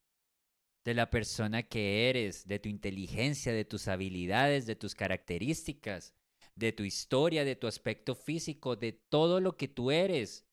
de 0.84 0.94
la 0.94 1.10
persona 1.10 1.64
que 1.64 2.10
eres, 2.10 2.48
de 2.48 2.60
tu 2.60 2.70
inteligencia, 2.70 3.54
de 3.54 3.66
tus 3.66 3.88
habilidades, 3.88 4.66
de 4.66 4.76
tus 4.76 4.96
características, 4.96 6.14
de 6.56 6.72
tu 6.72 6.84
historia, 6.84 7.46
de 7.46 7.56
tu 7.56 7.68
aspecto 7.68 8.16
físico, 8.16 8.76
de 8.76 8.92
todo 8.92 9.40
lo 9.40 9.56
que 9.56 9.68
tú 9.68 9.92
eres. 9.92 10.46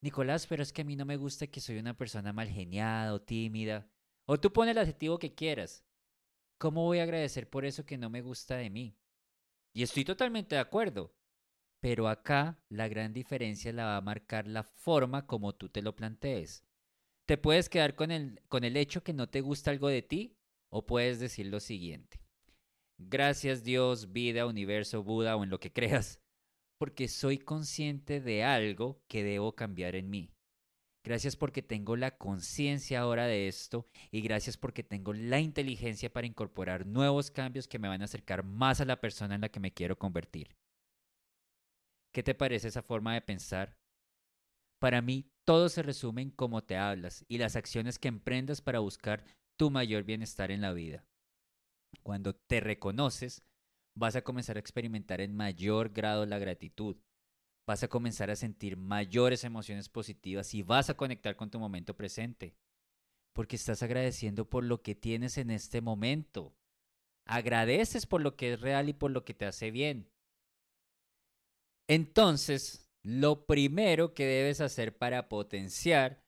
Nicolás, 0.00 0.46
pero 0.46 0.62
es 0.62 0.72
que 0.72 0.82
a 0.82 0.84
mí 0.84 0.96
no 0.96 1.04
me 1.04 1.16
gusta 1.16 1.46
que 1.46 1.60
soy 1.60 1.78
una 1.78 1.96
persona 1.96 2.32
mal 2.32 2.48
geniada 2.48 3.12
o 3.14 3.22
tímida. 3.22 3.90
O 4.26 4.38
tú 4.38 4.52
pones 4.52 4.72
el 4.72 4.78
adjetivo 4.78 5.18
que 5.18 5.34
quieras. 5.34 5.84
¿Cómo 6.58 6.84
voy 6.84 6.98
a 6.98 7.02
agradecer 7.02 7.50
por 7.50 7.64
eso 7.64 7.84
que 7.84 7.98
no 7.98 8.10
me 8.10 8.22
gusta 8.22 8.56
de 8.56 8.70
mí? 8.70 8.96
Y 9.72 9.82
estoy 9.82 10.04
totalmente 10.04 10.54
de 10.54 10.60
acuerdo. 10.60 11.14
Pero 11.80 12.08
acá 12.08 12.58
la 12.68 12.88
gran 12.88 13.12
diferencia 13.12 13.72
la 13.72 13.84
va 13.84 13.96
a 13.96 14.00
marcar 14.00 14.46
la 14.46 14.62
forma 14.62 15.26
como 15.26 15.54
tú 15.54 15.68
te 15.68 15.82
lo 15.82 15.94
plantees. 15.94 16.64
Te 17.26 17.38
puedes 17.38 17.68
quedar 17.68 17.94
con 17.94 18.10
el, 18.10 18.40
con 18.48 18.64
el 18.64 18.76
hecho 18.76 19.02
que 19.02 19.14
no 19.14 19.28
te 19.28 19.40
gusta 19.40 19.70
algo 19.70 19.88
de 19.88 20.02
ti 20.02 20.36
o 20.70 20.84
puedes 20.84 21.20
decir 21.20 21.46
lo 21.46 21.60
siguiente. 21.60 22.20
Gracias 22.98 23.64
Dios, 23.64 24.12
vida, 24.12 24.46
universo, 24.46 25.02
Buda 25.02 25.36
o 25.36 25.42
en 25.42 25.50
lo 25.50 25.58
que 25.58 25.72
creas, 25.72 26.20
porque 26.78 27.08
soy 27.08 27.38
consciente 27.38 28.20
de 28.20 28.44
algo 28.44 29.02
que 29.08 29.24
debo 29.24 29.54
cambiar 29.54 29.96
en 29.96 30.10
mí. 30.10 30.30
Gracias 31.04 31.36
porque 31.36 31.62
tengo 31.62 31.96
la 31.96 32.16
conciencia 32.16 33.00
ahora 33.00 33.26
de 33.26 33.46
esto 33.46 33.86
y 34.10 34.22
gracias 34.22 34.56
porque 34.56 34.82
tengo 34.82 35.12
la 35.12 35.38
inteligencia 35.38 36.10
para 36.10 36.26
incorporar 36.26 36.86
nuevos 36.86 37.30
cambios 37.30 37.68
que 37.68 37.78
me 37.78 37.88
van 37.88 38.00
a 38.00 38.06
acercar 38.06 38.42
más 38.42 38.80
a 38.80 38.86
la 38.86 39.00
persona 39.00 39.34
en 39.34 39.42
la 39.42 39.50
que 39.50 39.60
me 39.60 39.72
quiero 39.72 39.98
convertir. 39.98 40.56
¿Qué 42.10 42.22
te 42.22 42.34
parece 42.34 42.68
esa 42.68 42.82
forma 42.82 43.12
de 43.12 43.20
pensar? 43.20 43.76
Para 44.84 45.00
mí, 45.00 45.24
todo 45.46 45.70
se 45.70 45.82
resume 45.82 46.20
en 46.20 46.30
cómo 46.30 46.62
te 46.62 46.76
hablas 46.76 47.24
y 47.26 47.38
las 47.38 47.56
acciones 47.56 47.98
que 47.98 48.08
emprendas 48.08 48.60
para 48.60 48.80
buscar 48.80 49.24
tu 49.56 49.70
mayor 49.70 50.04
bienestar 50.04 50.50
en 50.50 50.60
la 50.60 50.74
vida. 50.74 51.06
Cuando 52.02 52.34
te 52.34 52.60
reconoces, 52.60 53.42
vas 53.96 54.14
a 54.14 54.20
comenzar 54.20 54.58
a 54.58 54.60
experimentar 54.60 55.22
en 55.22 55.34
mayor 55.34 55.88
grado 55.88 56.26
la 56.26 56.38
gratitud. 56.38 56.98
Vas 57.66 57.82
a 57.82 57.88
comenzar 57.88 58.30
a 58.30 58.36
sentir 58.36 58.76
mayores 58.76 59.44
emociones 59.44 59.88
positivas 59.88 60.52
y 60.52 60.62
vas 60.62 60.90
a 60.90 60.98
conectar 60.98 61.34
con 61.34 61.50
tu 61.50 61.58
momento 61.58 61.96
presente. 61.96 62.54
Porque 63.32 63.56
estás 63.56 63.82
agradeciendo 63.82 64.50
por 64.50 64.64
lo 64.64 64.82
que 64.82 64.94
tienes 64.94 65.38
en 65.38 65.50
este 65.50 65.80
momento. 65.80 66.54
Agradeces 67.24 68.04
por 68.04 68.20
lo 68.20 68.36
que 68.36 68.52
es 68.52 68.60
real 68.60 68.90
y 68.90 68.92
por 68.92 69.12
lo 69.12 69.24
que 69.24 69.32
te 69.32 69.46
hace 69.46 69.70
bien. 69.70 70.10
Entonces, 71.88 72.83
lo 73.04 73.44
primero 73.46 74.14
que 74.14 74.24
debes 74.24 74.60
hacer 74.60 74.96
para 74.96 75.28
potenciar 75.28 76.24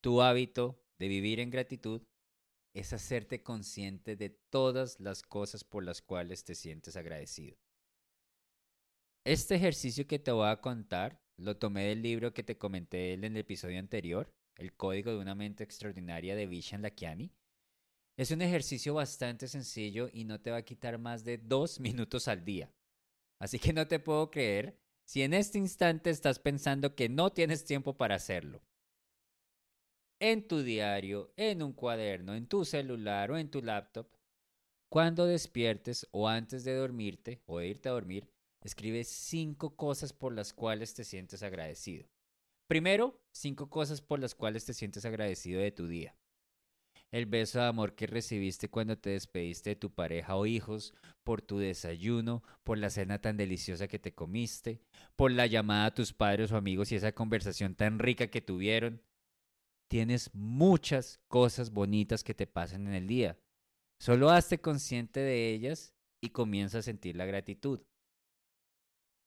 tu 0.00 0.22
hábito 0.22 0.80
de 0.98 1.08
vivir 1.08 1.40
en 1.40 1.50
gratitud 1.50 2.02
es 2.74 2.92
hacerte 2.92 3.42
consciente 3.42 4.16
de 4.16 4.30
todas 4.30 5.00
las 5.00 5.22
cosas 5.22 5.64
por 5.64 5.84
las 5.84 6.00
cuales 6.00 6.44
te 6.44 6.54
sientes 6.54 6.96
agradecido. 6.96 7.56
Este 9.24 9.56
ejercicio 9.56 10.06
que 10.06 10.18
te 10.18 10.30
voy 10.30 10.48
a 10.48 10.60
contar 10.60 11.20
lo 11.36 11.56
tomé 11.56 11.86
del 11.86 12.02
libro 12.02 12.32
que 12.32 12.42
te 12.42 12.56
comenté 12.56 13.12
en 13.14 13.24
el 13.24 13.36
episodio 13.36 13.78
anterior, 13.78 14.32
El 14.56 14.74
Código 14.74 15.10
de 15.10 15.18
una 15.18 15.34
Mente 15.34 15.64
Extraordinaria 15.64 16.36
de 16.36 16.46
Vishen 16.46 16.82
Lakiani. 16.82 17.32
Es 18.16 18.30
un 18.30 18.42
ejercicio 18.42 18.94
bastante 18.94 19.48
sencillo 19.48 20.08
y 20.12 20.24
no 20.24 20.40
te 20.40 20.50
va 20.50 20.58
a 20.58 20.64
quitar 20.64 20.98
más 20.98 21.24
de 21.24 21.38
dos 21.38 21.80
minutos 21.80 22.28
al 22.28 22.44
día. 22.44 22.72
Así 23.40 23.58
que 23.58 23.72
no 23.72 23.88
te 23.88 23.98
puedo 23.98 24.30
creer 24.30 24.81
si 25.04 25.22
en 25.22 25.34
este 25.34 25.58
instante 25.58 26.10
estás 26.10 26.38
pensando 26.38 26.94
que 26.94 27.08
no 27.08 27.30
tienes 27.30 27.64
tiempo 27.64 27.96
para 27.96 28.14
hacerlo. 28.14 28.62
En 30.20 30.46
tu 30.46 30.62
diario, 30.62 31.32
en 31.36 31.62
un 31.62 31.72
cuaderno, 31.72 32.34
en 32.34 32.46
tu 32.46 32.64
celular 32.64 33.30
o 33.30 33.38
en 33.38 33.50
tu 33.50 33.60
laptop, 33.60 34.08
cuando 34.88 35.26
despiertes 35.26 36.06
o 36.12 36.28
antes 36.28 36.64
de 36.64 36.74
dormirte 36.74 37.42
o 37.46 37.58
de 37.58 37.68
irte 37.68 37.88
a 37.88 37.92
dormir, 37.92 38.28
escribe 38.60 39.04
cinco 39.04 39.74
cosas 39.74 40.12
por 40.12 40.32
las 40.32 40.52
cuales 40.52 40.94
te 40.94 41.04
sientes 41.04 41.42
agradecido. 41.42 42.08
Primero, 42.68 43.20
cinco 43.32 43.68
cosas 43.68 44.00
por 44.00 44.20
las 44.20 44.34
cuales 44.34 44.64
te 44.64 44.74
sientes 44.74 45.04
agradecido 45.04 45.60
de 45.60 45.72
tu 45.72 45.88
día 45.88 46.14
el 47.12 47.26
beso 47.26 47.58
de 47.60 47.66
amor 47.66 47.94
que 47.94 48.06
recibiste 48.06 48.70
cuando 48.70 48.96
te 48.96 49.10
despediste 49.10 49.70
de 49.70 49.76
tu 49.76 49.90
pareja 49.90 50.34
o 50.34 50.46
hijos, 50.46 50.94
por 51.22 51.42
tu 51.42 51.58
desayuno, 51.58 52.42
por 52.64 52.78
la 52.78 52.88
cena 52.88 53.20
tan 53.20 53.36
deliciosa 53.36 53.86
que 53.86 53.98
te 53.98 54.14
comiste, 54.14 54.80
por 55.14 55.30
la 55.30 55.46
llamada 55.46 55.86
a 55.86 55.94
tus 55.94 56.14
padres 56.14 56.50
o 56.50 56.56
amigos 56.56 56.90
y 56.90 56.96
esa 56.96 57.12
conversación 57.12 57.74
tan 57.74 57.98
rica 57.98 58.28
que 58.28 58.40
tuvieron. 58.40 59.02
Tienes 59.88 60.34
muchas 60.34 61.20
cosas 61.28 61.70
bonitas 61.70 62.24
que 62.24 62.32
te 62.32 62.46
pasan 62.46 62.86
en 62.86 62.94
el 62.94 63.06
día. 63.06 63.38
Solo 64.00 64.30
hazte 64.30 64.58
consciente 64.58 65.20
de 65.20 65.50
ellas 65.50 65.94
y 66.22 66.30
comienza 66.30 66.78
a 66.78 66.82
sentir 66.82 67.14
la 67.14 67.26
gratitud. 67.26 67.82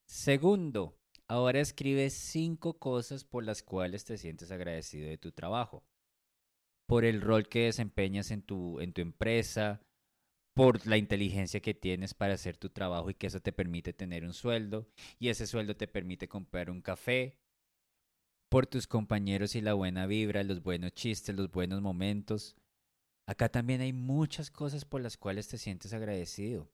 Segundo, 0.07 0.97
ahora 1.27 1.59
escribe 1.59 2.09
cinco 2.09 2.79
cosas 2.79 3.23
por 3.23 3.43
las 3.43 3.61
cuales 3.61 4.05
te 4.05 4.17
sientes 4.17 4.49
agradecido 4.49 5.07
de 5.07 5.19
tu 5.19 5.31
trabajo. 5.31 5.83
Por 6.87 7.05
el 7.05 7.21
rol 7.21 7.47
que 7.47 7.65
desempeñas 7.65 8.31
en 8.31 8.41
tu, 8.41 8.79
en 8.79 8.93
tu 8.93 9.01
empresa, 9.01 9.81
por 10.53 10.85
la 10.87 10.97
inteligencia 10.97 11.59
que 11.59 11.73
tienes 11.73 12.13
para 12.13 12.35
hacer 12.35 12.57
tu 12.57 12.69
trabajo 12.69 13.09
y 13.09 13.15
que 13.15 13.27
eso 13.27 13.41
te 13.41 13.51
permite 13.51 13.93
tener 13.93 14.23
un 14.23 14.33
sueldo 14.33 14.87
y 15.19 15.29
ese 15.29 15.47
sueldo 15.47 15.75
te 15.75 15.87
permite 15.87 16.27
comprar 16.27 16.69
un 16.69 16.81
café, 16.81 17.37
por 18.49 18.67
tus 18.67 18.87
compañeros 18.87 19.55
y 19.55 19.61
la 19.61 19.73
buena 19.73 20.05
vibra, 20.07 20.43
los 20.43 20.63
buenos 20.63 20.93
chistes, 20.93 21.35
los 21.35 21.51
buenos 21.51 21.81
momentos. 21.81 22.55
Acá 23.27 23.49
también 23.49 23.81
hay 23.81 23.91
muchas 23.91 24.49
cosas 24.49 24.85
por 24.85 25.01
las 25.01 25.17
cuales 25.17 25.49
te 25.49 25.57
sientes 25.57 25.91
agradecido. 25.93 26.71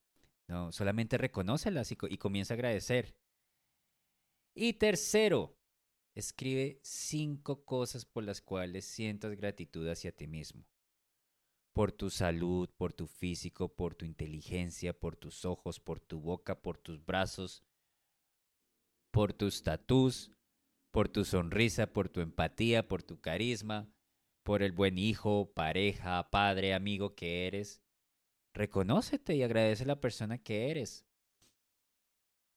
No, 0.47 0.71
solamente 0.71 1.17
reconócelas 1.17 1.91
y, 1.91 1.97
y 2.09 2.17
comienza 2.17 2.53
a 2.53 2.55
agradecer. 2.55 3.15
Y 4.53 4.73
tercero, 4.73 5.55
escribe 6.13 6.79
cinco 6.83 7.63
cosas 7.65 8.05
por 8.05 8.23
las 8.23 8.41
cuales 8.41 8.85
sientas 8.85 9.35
gratitud 9.35 9.87
hacia 9.87 10.11
ti 10.11 10.27
mismo. 10.27 10.65
Por 11.73 11.91
tu 11.91 12.09
salud, 12.09 12.69
por 12.77 12.91
tu 12.91 13.07
físico, 13.07 13.73
por 13.73 13.95
tu 13.95 14.05
inteligencia, 14.05 14.97
por 14.97 15.15
tus 15.15 15.45
ojos, 15.45 15.79
por 15.79 16.01
tu 16.01 16.19
boca, 16.19 16.61
por 16.61 16.77
tus 16.77 17.05
brazos, 17.05 17.63
por 19.09 19.31
tu 19.33 19.47
estatus, 19.47 20.31
por 20.91 21.07
tu 21.07 21.23
sonrisa, 21.23 21.87
por 21.87 22.09
tu 22.09 22.19
empatía, 22.19 22.87
por 22.87 23.03
tu 23.03 23.21
carisma, 23.21 23.89
por 24.43 24.63
el 24.63 24.73
buen 24.73 24.97
hijo, 24.97 25.53
pareja, 25.53 26.29
padre, 26.29 26.73
amigo 26.73 27.15
que 27.15 27.47
eres. 27.47 27.81
Reconócete 28.53 29.35
y 29.35 29.43
agradece 29.43 29.83
a 29.83 29.87
la 29.87 30.01
persona 30.01 30.37
que 30.37 30.69
eres. 30.71 31.05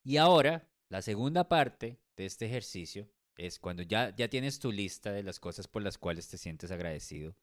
Y 0.02 0.16
ahora, 0.16 0.68
la 0.88 1.02
segunda 1.02 1.48
parte 1.48 2.00
de 2.16 2.26
este 2.26 2.46
ejercicio 2.46 3.08
es 3.36 3.58
cuando 3.58 3.82
ya, 3.82 4.14
ya 4.14 4.28
tienes 4.28 4.58
tu 4.58 4.72
lista 4.72 5.12
de 5.12 5.22
las 5.22 5.40
cosas 5.40 5.68
por 5.68 5.82
las 5.82 5.98
cuales 5.98 6.28
te 6.28 6.38
sientes 6.38 6.70
agradecido. 6.70 7.36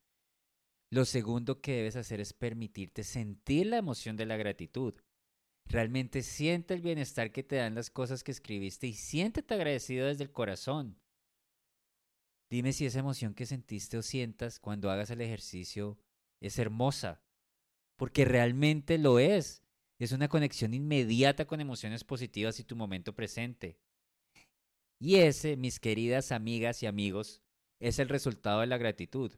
Lo 0.90 1.06
segundo 1.06 1.62
que 1.62 1.74
debes 1.74 1.96
hacer 1.96 2.20
es 2.20 2.34
permitirte 2.34 3.04
sentir 3.04 3.68
la 3.68 3.78
emoción 3.78 4.18
de 4.18 4.26
la 4.26 4.38
gratitud. 4.38 4.94
Realmente 5.66 6.22
siente 6.22 6.74
el 6.74 6.82
bienestar 6.82 7.32
que 7.32 7.44
te 7.44 7.56
dan 7.56 7.76
las 7.76 7.90
cosas 7.90 8.24
que 8.24 8.32
escribiste 8.32 8.88
y 8.88 8.94
siéntete 8.94 9.54
agradecido 9.54 10.08
desde 10.08 10.24
el 10.24 10.32
corazón. 10.32 11.00
Dime 12.50 12.74
si 12.74 12.86
esa 12.86 13.00
emoción 13.00 13.34
que 13.34 13.46
sentiste 13.46 13.98
o 13.98 14.02
sientas 14.02 14.60
cuando 14.60 14.92
hagas 14.92 15.10
el 15.12 15.22
ejercicio 15.22 15.98
es 16.42 16.60
hermosa, 16.60 17.24
porque 17.96 18.26
realmente 18.26 18.98
lo 18.98 19.20
es. 19.20 19.64
Es 19.98 20.12
una 20.12 20.28
conexión 20.28 20.74
inmediata 20.74 21.46
con 21.46 21.62
emociones 21.62 22.04
positivas 22.04 22.60
y 22.60 22.66
tu 22.66 22.76
momento 22.76 23.16
presente. 23.16 23.78
Y 25.02 25.16
ese, 25.16 25.58
mis 25.58 25.80
queridas 25.80 26.32
amigas 26.32 26.84
y 26.84 26.86
amigos, 26.86 27.42
es 27.80 27.98
el 27.98 28.08
resultado 28.08 28.60
de 28.62 28.68
la 28.68 28.78
gratitud. 28.78 29.32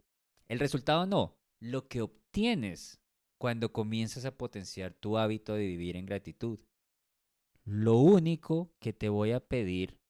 El 0.49 0.59
resultado 0.59 1.05
no, 1.05 1.37
lo 1.61 1.87
que 1.87 2.01
obtienes 2.01 2.99
cuando 3.37 3.71
comienzas 3.71 4.25
a 4.25 4.37
potenciar 4.37 4.93
tu 4.93 5.17
hábito 5.17 5.53
de 5.53 5.65
vivir 5.65 5.95
en 5.95 6.05
gratitud. 6.05 6.59
Lo 7.63 7.95
único 7.95 8.73
que 8.81 8.91
te 8.91 9.07
voy 9.07 9.31
a 9.31 9.39
pedir 9.39 10.01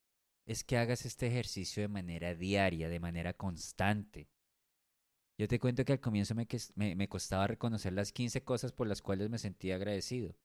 es 0.48 0.64
que 0.64 0.76
hagas 0.76 1.06
este 1.06 1.28
ejercicio 1.28 1.84
de 1.84 1.88
manera 1.88 2.34
diaria, 2.34 2.90
de 2.90 3.00
manera 3.00 3.34
constante. 3.34 4.32
Yo 5.38 5.48
te 5.48 5.60
cuento 5.60 5.86
que 5.86 5.94
al 5.94 6.00
comienzo 6.00 6.34
me, 6.34 7.08
costaba 7.08 7.46
reconocer 7.46 7.94
las 7.94 8.12
15 8.12 8.44
cosas 8.44 8.72
por 8.72 8.88
las 8.88 9.04
cuales 9.04 9.30
me 9.30 9.38
sentía 9.38 9.76
agradecido. 9.76 10.36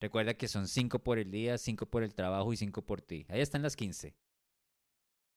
Recuerda 0.00 0.34
que 0.34 0.48
son 0.48 0.68
5 0.68 0.98
por 0.98 1.18
el 1.18 1.30
día, 1.30 1.56
5 1.56 1.86
por 1.86 2.02
el 2.02 2.14
trabajo 2.14 2.52
y 2.52 2.58
5 2.58 2.84
por 2.84 3.00
ti. 3.00 3.24
Ahí 3.30 3.40
están 3.40 3.62
las 3.62 3.74
15. 3.74 4.14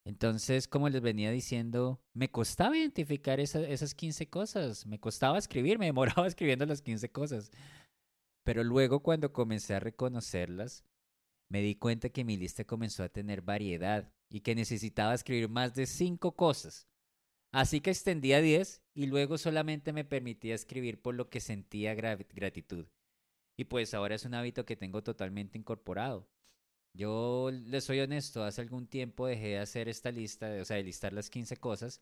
Entonces, 0.08 0.70
como 0.70 0.88
les 0.88 1.02
venía 1.02 1.32
diciendo, 1.32 2.00
me 2.14 2.32
costaba 2.32 2.78
identificar 2.78 3.42
esas 3.42 3.94
15 3.94 4.30
cosas, 4.30 4.86
me 4.86 5.02
costaba 5.02 5.38
escribir, 5.38 5.78
me 5.80 5.88
demoraba 5.88 6.26
escribiendo 6.28 6.66
las 6.66 6.82
15 6.82 7.12
cosas. 7.12 7.52
Pero 8.46 8.64
luego 8.64 9.02
cuando 9.02 9.34
comencé 9.34 9.76
a 9.76 9.82
reconocerlas, 9.82 10.86
me 11.50 11.62
di 11.62 11.76
cuenta 11.76 12.08
que 12.08 12.24
mi 12.24 12.38
lista 12.38 12.64
comenzó 12.64 13.04
a 13.04 13.10
tener 13.10 13.42
variedad 13.42 14.10
y 14.30 14.40
que 14.40 14.56
necesitaba 14.56 15.14
escribir 15.14 15.50
más 15.50 15.76
de 15.76 15.86
5 15.86 16.38
cosas. 16.38 16.88
Así 17.52 17.82
que 17.82 17.90
extendí 17.90 18.32
a 18.32 18.40
10 18.40 18.82
y 18.94 19.08
luego 19.08 19.38
solamente 19.38 19.92
me 19.92 20.06
permitía 20.06 20.56
escribir 20.56 21.02
por 21.02 21.16
lo 21.16 21.30
que 21.30 21.42
sentía 21.42 21.96
gratitud. 21.96 22.88
Y 23.58 23.66
pues 23.66 23.94
ahora 23.94 24.16
es 24.16 24.24
un 24.24 24.36
hábito 24.36 24.66
que 24.66 24.78
tengo 24.78 25.04
totalmente 25.04 25.58
incorporado. 25.58 26.30
Yo 26.98 27.52
les 27.52 27.84
soy 27.84 28.00
honesto, 28.00 28.44
hace 28.44 28.62
algún 28.62 28.88
tiempo 28.88 29.28
dejé 29.28 29.50
de 29.50 29.60
hacer 29.60 29.88
esta 29.88 30.12
lista, 30.12 30.50
o 30.60 30.66
sea, 30.66 30.78
de 30.78 30.84
listar 30.84 31.14
las 31.14 31.30
15 31.30 31.58
cosas, 31.58 32.02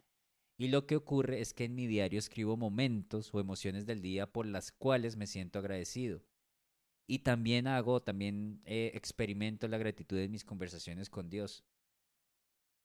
y 0.58 0.70
lo 0.70 0.88
que 0.88 0.96
ocurre 0.96 1.42
es 1.42 1.54
que 1.54 1.66
en 1.66 1.76
mi 1.76 1.86
diario 1.86 2.18
escribo 2.18 2.56
momentos 2.56 3.34
o 3.34 3.42
emociones 3.42 3.86
del 3.86 4.02
día 4.02 4.32
por 4.32 4.46
las 4.46 4.72
cuales 4.72 5.18
me 5.18 5.28
siento 5.28 5.60
agradecido. 5.60 6.24
Y 7.08 7.20
también 7.20 7.68
hago, 7.68 8.04
también 8.04 8.62
eh, 8.64 8.92
experimento 8.96 9.68
la 9.68 9.78
gratitud 9.78 10.18
en 10.18 10.32
mis 10.32 10.46
conversaciones 10.46 11.10
con 11.10 11.30
Dios. 11.30 11.66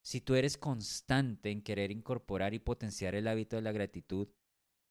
Si 0.03 0.21
tú 0.21 0.35
eres 0.35 0.59
constante 0.59 1.53
en 1.53 1.63
querer 1.63 1.93
incorporar 1.93 2.55
y 2.55 2.59
potenciar 2.59 3.15
el 3.15 3.29
hábito 3.29 3.55
de 3.55 3.63
la 3.63 3.71
gratitud, 3.71 4.27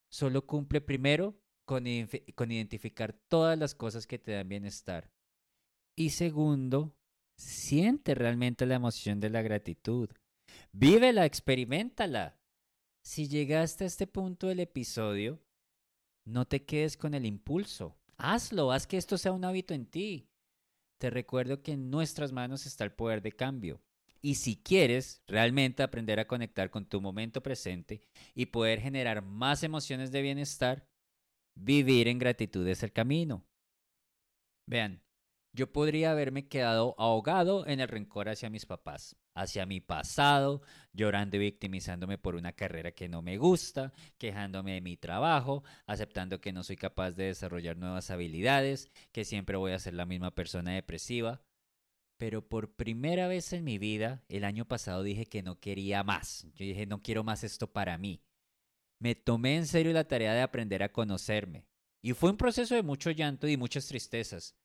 solo 0.08 0.48
cumple 0.48 0.80
primero 0.80 1.38
con, 1.66 1.84
con 2.36 2.52
identificar 2.52 3.12
todas 3.12 3.60
las 3.60 3.76
cosas 3.76 4.08
que 4.08 4.20
te 4.20 4.32
dan 4.32 4.48
bienestar. 4.48 5.12
Y 5.98 6.12
segundo, 6.12 6.96
Siente 7.40 8.16
realmente 8.16 8.66
la 8.66 8.76
emoción 8.76 9.22
de 9.22 9.30
la 9.30 9.42
gratitud. 9.42 10.10
Vívela, 10.74 11.26
experimentala. 11.26 12.38
Si 13.02 13.30
llegaste 13.30 13.86
a 13.86 13.88
este 13.88 14.08
punto 14.08 14.48
del 14.48 14.60
episodio, 14.60 15.42
no 16.26 16.46
te 16.46 16.66
quedes 16.66 16.98
con 16.98 17.14
el 17.14 17.26
impulso. 17.26 17.98
Hazlo, 18.18 18.74
haz 18.74 18.86
que 18.88 18.98
esto 18.98 19.18
sea 19.18 19.32
un 19.32 19.46
hábito 19.46 19.74
en 19.74 19.86
ti. 19.86 20.30
Te 20.98 21.10
recuerdo 21.10 21.64
que 21.64 21.72
en 21.72 21.90
nuestras 21.90 22.34
manos 22.34 22.66
está 22.66 22.84
el 22.84 22.92
poder 22.92 23.22
de 23.22 23.32
cambio. 23.32 23.82
Y 24.22 24.36
si 24.36 24.62
quieres 24.62 25.24
realmente 25.26 25.82
aprender 25.82 26.20
a 26.20 26.28
conectar 26.28 26.70
con 26.70 26.90
tu 26.90 27.00
momento 27.00 27.42
presente 27.42 28.04
y 28.36 28.48
poder 28.48 28.82
generar 28.82 29.24
más 29.24 29.64
emociones 29.64 30.12
de 30.12 30.22
bienestar, 30.22 30.90
vivir 31.56 32.10
en 32.10 32.20
gratitud 32.20 32.68
es 32.68 32.84
el 32.84 32.92
camino. 32.92 33.46
Vean, 34.66 35.02
yo 35.52 35.72
podría 35.72 36.12
haberme 36.12 36.48
quedado 36.48 36.96
ahogado 36.98 37.66
en 37.66 37.80
el 37.80 37.88
rencor 37.88 38.30
hacia 38.30 38.50
mis 38.50 38.66
papás, 38.66 39.16
hacia 39.34 39.66
mi 39.66 39.80
pasado, 39.80 40.62
llorando 40.94 41.38
y 41.38 41.40
victimizándome 41.40 42.18
por 42.18 42.36
una 42.36 42.54
carrera 42.54 42.92
que 42.92 43.10
no 43.10 43.22
me 43.22 43.38
gusta, 43.38 43.92
quejándome 44.18 44.74
de 44.74 44.82
mi 44.82 44.96
trabajo, 44.96 45.64
aceptando 45.88 46.40
que 46.40 46.54
no 46.54 46.64
soy 46.64 46.76
capaz 46.76 47.12
de 47.12 47.26
desarrollar 47.26 47.78
nuevas 47.78 48.12
habilidades, 48.12 48.92
que 49.12 49.26
siempre 49.26 49.58
voy 49.58 49.72
a 49.72 49.80
ser 49.80 49.96
la 49.96 50.06
misma 50.06 50.36
persona 50.36 50.74
depresiva. 50.74 51.42
Pero 52.18 52.48
por 52.48 52.76
primera 52.76 53.28
vez 53.28 53.54
en 53.54 53.64
mi 53.64 53.78
vida, 53.78 54.24
el 54.28 54.44
año 54.44 54.66
pasado 54.66 55.04
dije 55.04 55.26
que 55.26 55.42
no 55.42 55.60
quería 55.60 56.04
más. 56.04 56.46
Yo 56.54 56.66
dije, 56.66 56.86
no 56.86 57.02
quiero 57.02 57.24
más 57.24 57.44
esto 57.44 57.72
para 57.72 57.98
mí. 57.98 58.22
Me 59.00 59.16
tomé 59.16 59.56
en 59.56 59.66
serio 59.66 59.94
la 59.94 60.04
tarea 60.04 60.34
de 60.34 60.42
aprender 60.42 60.84
a 60.84 60.92
conocerme. 60.92 61.66
Y 62.02 62.12
fue 62.14 62.30
un 62.30 62.38
proceso 62.38 62.76
de 62.76 62.84
mucho 62.84 63.12
llanto 63.12 63.48
y 63.48 63.56
muchas 63.56 63.88
tristezas 63.88 64.56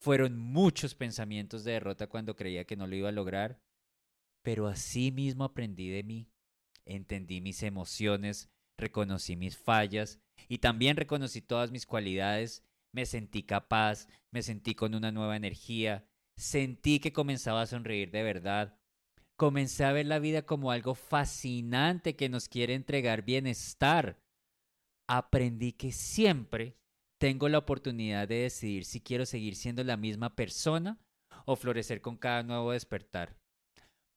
fueron 0.00 0.38
muchos 0.38 0.94
pensamientos 0.94 1.64
de 1.64 1.72
derrota 1.72 2.06
cuando 2.06 2.36
creía 2.36 2.64
que 2.64 2.76
no 2.76 2.86
lo 2.86 2.96
iba 2.96 3.08
a 3.08 3.12
lograr, 3.12 3.60
pero 4.42 4.66
así 4.66 5.10
mismo 5.10 5.44
aprendí 5.44 5.88
de 5.88 6.02
mí. 6.02 6.28
Entendí 6.86 7.40
mis 7.40 7.62
emociones, 7.62 8.48
reconocí 8.78 9.36
mis 9.36 9.58
fallas 9.58 10.20
y 10.48 10.58
también 10.58 10.96
reconocí 10.96 11.42
todas 11.42 11.70
mis 11.70 11.84
cualidades. 11.84 12.64
Me 12.92 13.04
sentí 13.04 13.42
capaz, 13.42 14.06
me 14.30 14.42
sentí 14.42 14.74
con 14.74 14.94
una 14.94 15.12
nueva 15.12 15.36
energía, 15.36 16.08
sentí 16.36 17.00
que 17.00 17.12
comenzaba 17.12 17.62
a 17.62 17.66
sonreír 17.66 18.10
de 18.10 18.22
verdad. 18.22 18.78
Comencé 19.36 19.84
a 19.84 19.92
ver 19.92 20.06
la 20.06 20.18
vida 20.18 20.42
como 20.42 20.70
algo 20.70 20.94
fascinante 20.94 22.16
que 22.16 22.28
nos 22.28 22.48
quiere 22.48 22.74
entregar 22.74 23.22
bienestar. 23.22 24.18
Aprendí 25.06 25.72
que 25.72 25.92
siempre 25.92 26.76
tengo 27.18 27.48
la 27.48 27.58
oportunidad 27.58 28.28
de 28.28 28.42
decidir 28.42 28.84
si 28.84 29.00
quiero 29.00 29.26
seguir 29.26 29.56
siendo 29.56 29.82
la 29.84 29.96
misma 29.96 30.34
persona 30.34 30.98
o 31.44 31.56
florecer 31.56 32.00
con 32.00 32.16
cada 32.16 32.42
nuevo 32.42 32.72
despertar. 32.72 33.36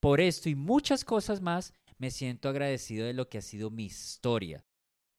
Por 0.00 0.20
esto 0.20 0.48
y 0.48 0.54
muchas 0.54 1.04
cosas 1.04 1.40
más, 1.40 1.74
me 1.98 2.10
siento 2.10 2.48
agradecido 2.48 3.06
de 3.06 3.12
lo 3.12 3.28
que 3.28 3.38
ha 3.38 3.42
sido 3.42 3.70
mi 3.70 3.84
historia, 3.84 4.64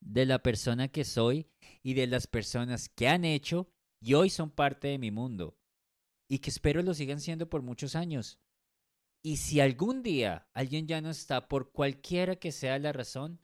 de 0.02 0.26
la 0.26 0.40
persona 0.40 0.90
que 0.90 1.06
soy 1.06 1.48
y 1.82 1.94
de 1.94 2.08
las 2.08 2.28
personas 2.28 2.90
que 2.90 3.08
han 3.08 3.24
hecho 3.24 3.70
y 4.02 4.16
hoy 4.16 4.30
son 4.30 4.50
parte 4.50 4.90
de 4.90 4.98
mi 4.98 5.12
mundo, 5.12 5.58
y 6.30 6.40
que 6.40 6.50
espero 6.50 6.82
lo 6.82 6.94
sigan 6.94 7.22
siendo 7.22 7.50
por 7.50 7.62
muchos 7.62 7.96
años. 7.96 8.40
Y 9.24 9.38
si 9.38 9.62
algún 9.62 10.04
día 10.04 10.50
alguien 10.54 10.88
ya 10.88 11.00
no 11.00 11.10
está 11.10 11.48
por 11.48 11.72
cualquiera 11.72 12.36
que 12.36 12.52
sea 12.52 12.78
la 12.80 12.92
razón, 12.92 13.40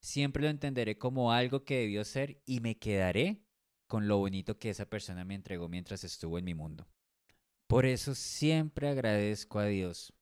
siempre 0.00 0.42
lo 0.42 0.48
entenderé 0.48 0.98
como 0.98 1.30
algo 1.30 1.64
que 1.64 1.78
debió 1.78 2.04
ser 2.04 2.42
y 2.44 2.58
me 2.58 2.76
quedaré 2.76 3.44
con 3.92 4.08
lo 4.08 4.16
bonito 4.16 4.58
que 4.58 4.70
esa 4.70 4.86
persona 4.86 5.22
me 5.22 5.34
entregó 5.34 5.68
mientras 5.68 6.02
estuvo 6.02 6.38
en 6.38 6.46
mi 6.46 6.54
mundo. 6.54 6.88
Por 7.68 7.84
eso 7.84 8.14
siempre 8.14 8.88
agradezco 8.88 9.58
a 9.58 9.66
Dios. 9.66 10.14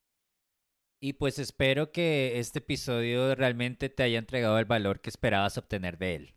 Y 1.00 1.12
pues 1.12 1.38
espero 1.38 1.92
que 1.92 2.40
este 2.40 2.58
episodio 2.58 3.32
realmente 3.36 3.88
te 3.88 4.02
haya 4.02 4.18
entregado 4.18 4.58
el 4.58 4.64
valor 4.64 5.00
que 5.00 5.08
esperabas 5.08 5.56
obtener 5.56 5.98
de 5.98 6.16
él. 6.16 6.34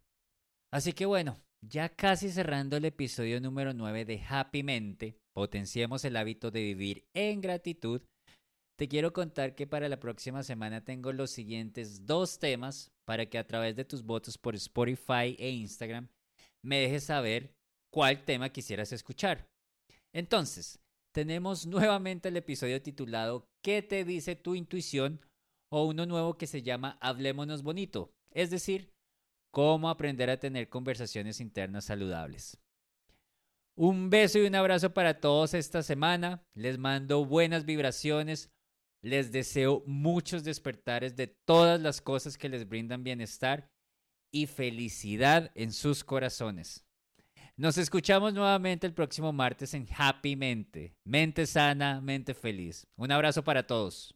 Así 0.72 0.94
que 0.94 1.08
bueno, 1.08 1.42
ya 1.60 1.90
casi 1.90 2.30
cerrando 2.30 2.78
el 2.78 2.86
episodio 2.86 3.42
número 3.42 3.74
9 3.74 4.06
de 4.06 4.22
Happy 4.30 4.62
Mente, 4.62 5.18
potenciemos 5.36 6.06
el 6.06 6.18
hábito 6.18 6.52
de 6.52 6.62
vivir 6.62 7.08
en 7.16 7.42
gratitud, 7.42 8.04
te 8.78 8.88
quiero 8.88 9.12
contar 9.12 9.56
que 9.56 9.66
para 9.66 9.90
la 9.90 10.00
próxima 10.00 10.44
semana 10.44 10.86
tengo 10.86 11.12
los 11.12 11.32
siguientes 11.32 12.06
dos 12.06 12.38
temas 12.38 12.92
para 13.06 13.26
que 13.26 13.40
a 13.40 13.48
través 13.48 13.76
de 13.76 13.86
tus 13.86 14.04
votos 14.04 14.38
por 14.38 14.54
Spotify 14.54 15.36
e 15.40 15.50
Instagram 15.50 16.10
me 16.64 16.80
dejes 16.80 17.04
saber 17.04 17.56
cuál 17.92 18.24
tema 18.26 18.50
quisieras 18.50 18.92
escuchar. 18.92 19.48
Entonces, 20.14 20.80
tenemos 21.12 21.66
nuevamente 21.68 22.30
el 22.30 22.38
episodio 22.38 22.82
titulado 22.82 23.48
¿Qué 23.62 23.82
te 23.82 24.04
dice 24.04 24.36
tu 24.36 24.56
intuición? 24.56 25.22
o 25.76 25.86
uno 25.86 26.06
nuevo 26.06 26.38
que 26.38 26.46
se 26.46 26.62
llama 26.62 27.00
Hablémonos 27.02 27.64
Bonito, 27.64 28.14
es 28.30 28.52
decir, 28.52 28.94
cómo 29.50 29.90
aprender 29.90 30.30
a 30.30 30.40
tener 30.40 30.70
conversaciones 30.70 31.40
internas 31.40 31.86
saludables. 31.86 32.60
Un 33.76 34.12
beso 34.12 34.38
y 34.38 34.46
un 34.46 34.54
abrazo 34.54 34.94
para 34.94 35.20
todos 35.20 35.56
esta 35.56 35.82
semana. 35.82 36.44
Les 36.54 36.78
mando 36.78 37.26
buenas 37.26 37.66
vibraciones. 37.66 38.52
Les 39.02 39.32
deseo 39.32 39.82
muchos 39.88 40.44
despertares 40.44 41.16
de 41.16 41.26
todas 41.26 41.82
las 41.82 42.02
cosas 42.02 42.38
que 42.38 42.50
les 42.50 42.70
brindan 42.70 43.04
bienestar 43.04 43.72
y 44.34 44.48
felicidad 44.48 45.52
en 45.56 45.72
sus 45.72 46.04
corazones. 46.04 46.84
Nos 47.56 47.78
escuchamos 47.78 48.34
nuevamente 48.34 48.88
el 48.88 48.94
próximo 48.94 49.32
martes 49.32 49.76
en 49.76 49.88
Happy 49.96 50.36
Mente. 50.36 50.98
Mente 51.06 51.46
sana, 51.46 52.02
mente 52.02 52.34
feliz. 52.34 52.88
Un 52.96 53.12
abrazo 53.12 53.44
para 53.44 53.68
todos. 53.68 54.16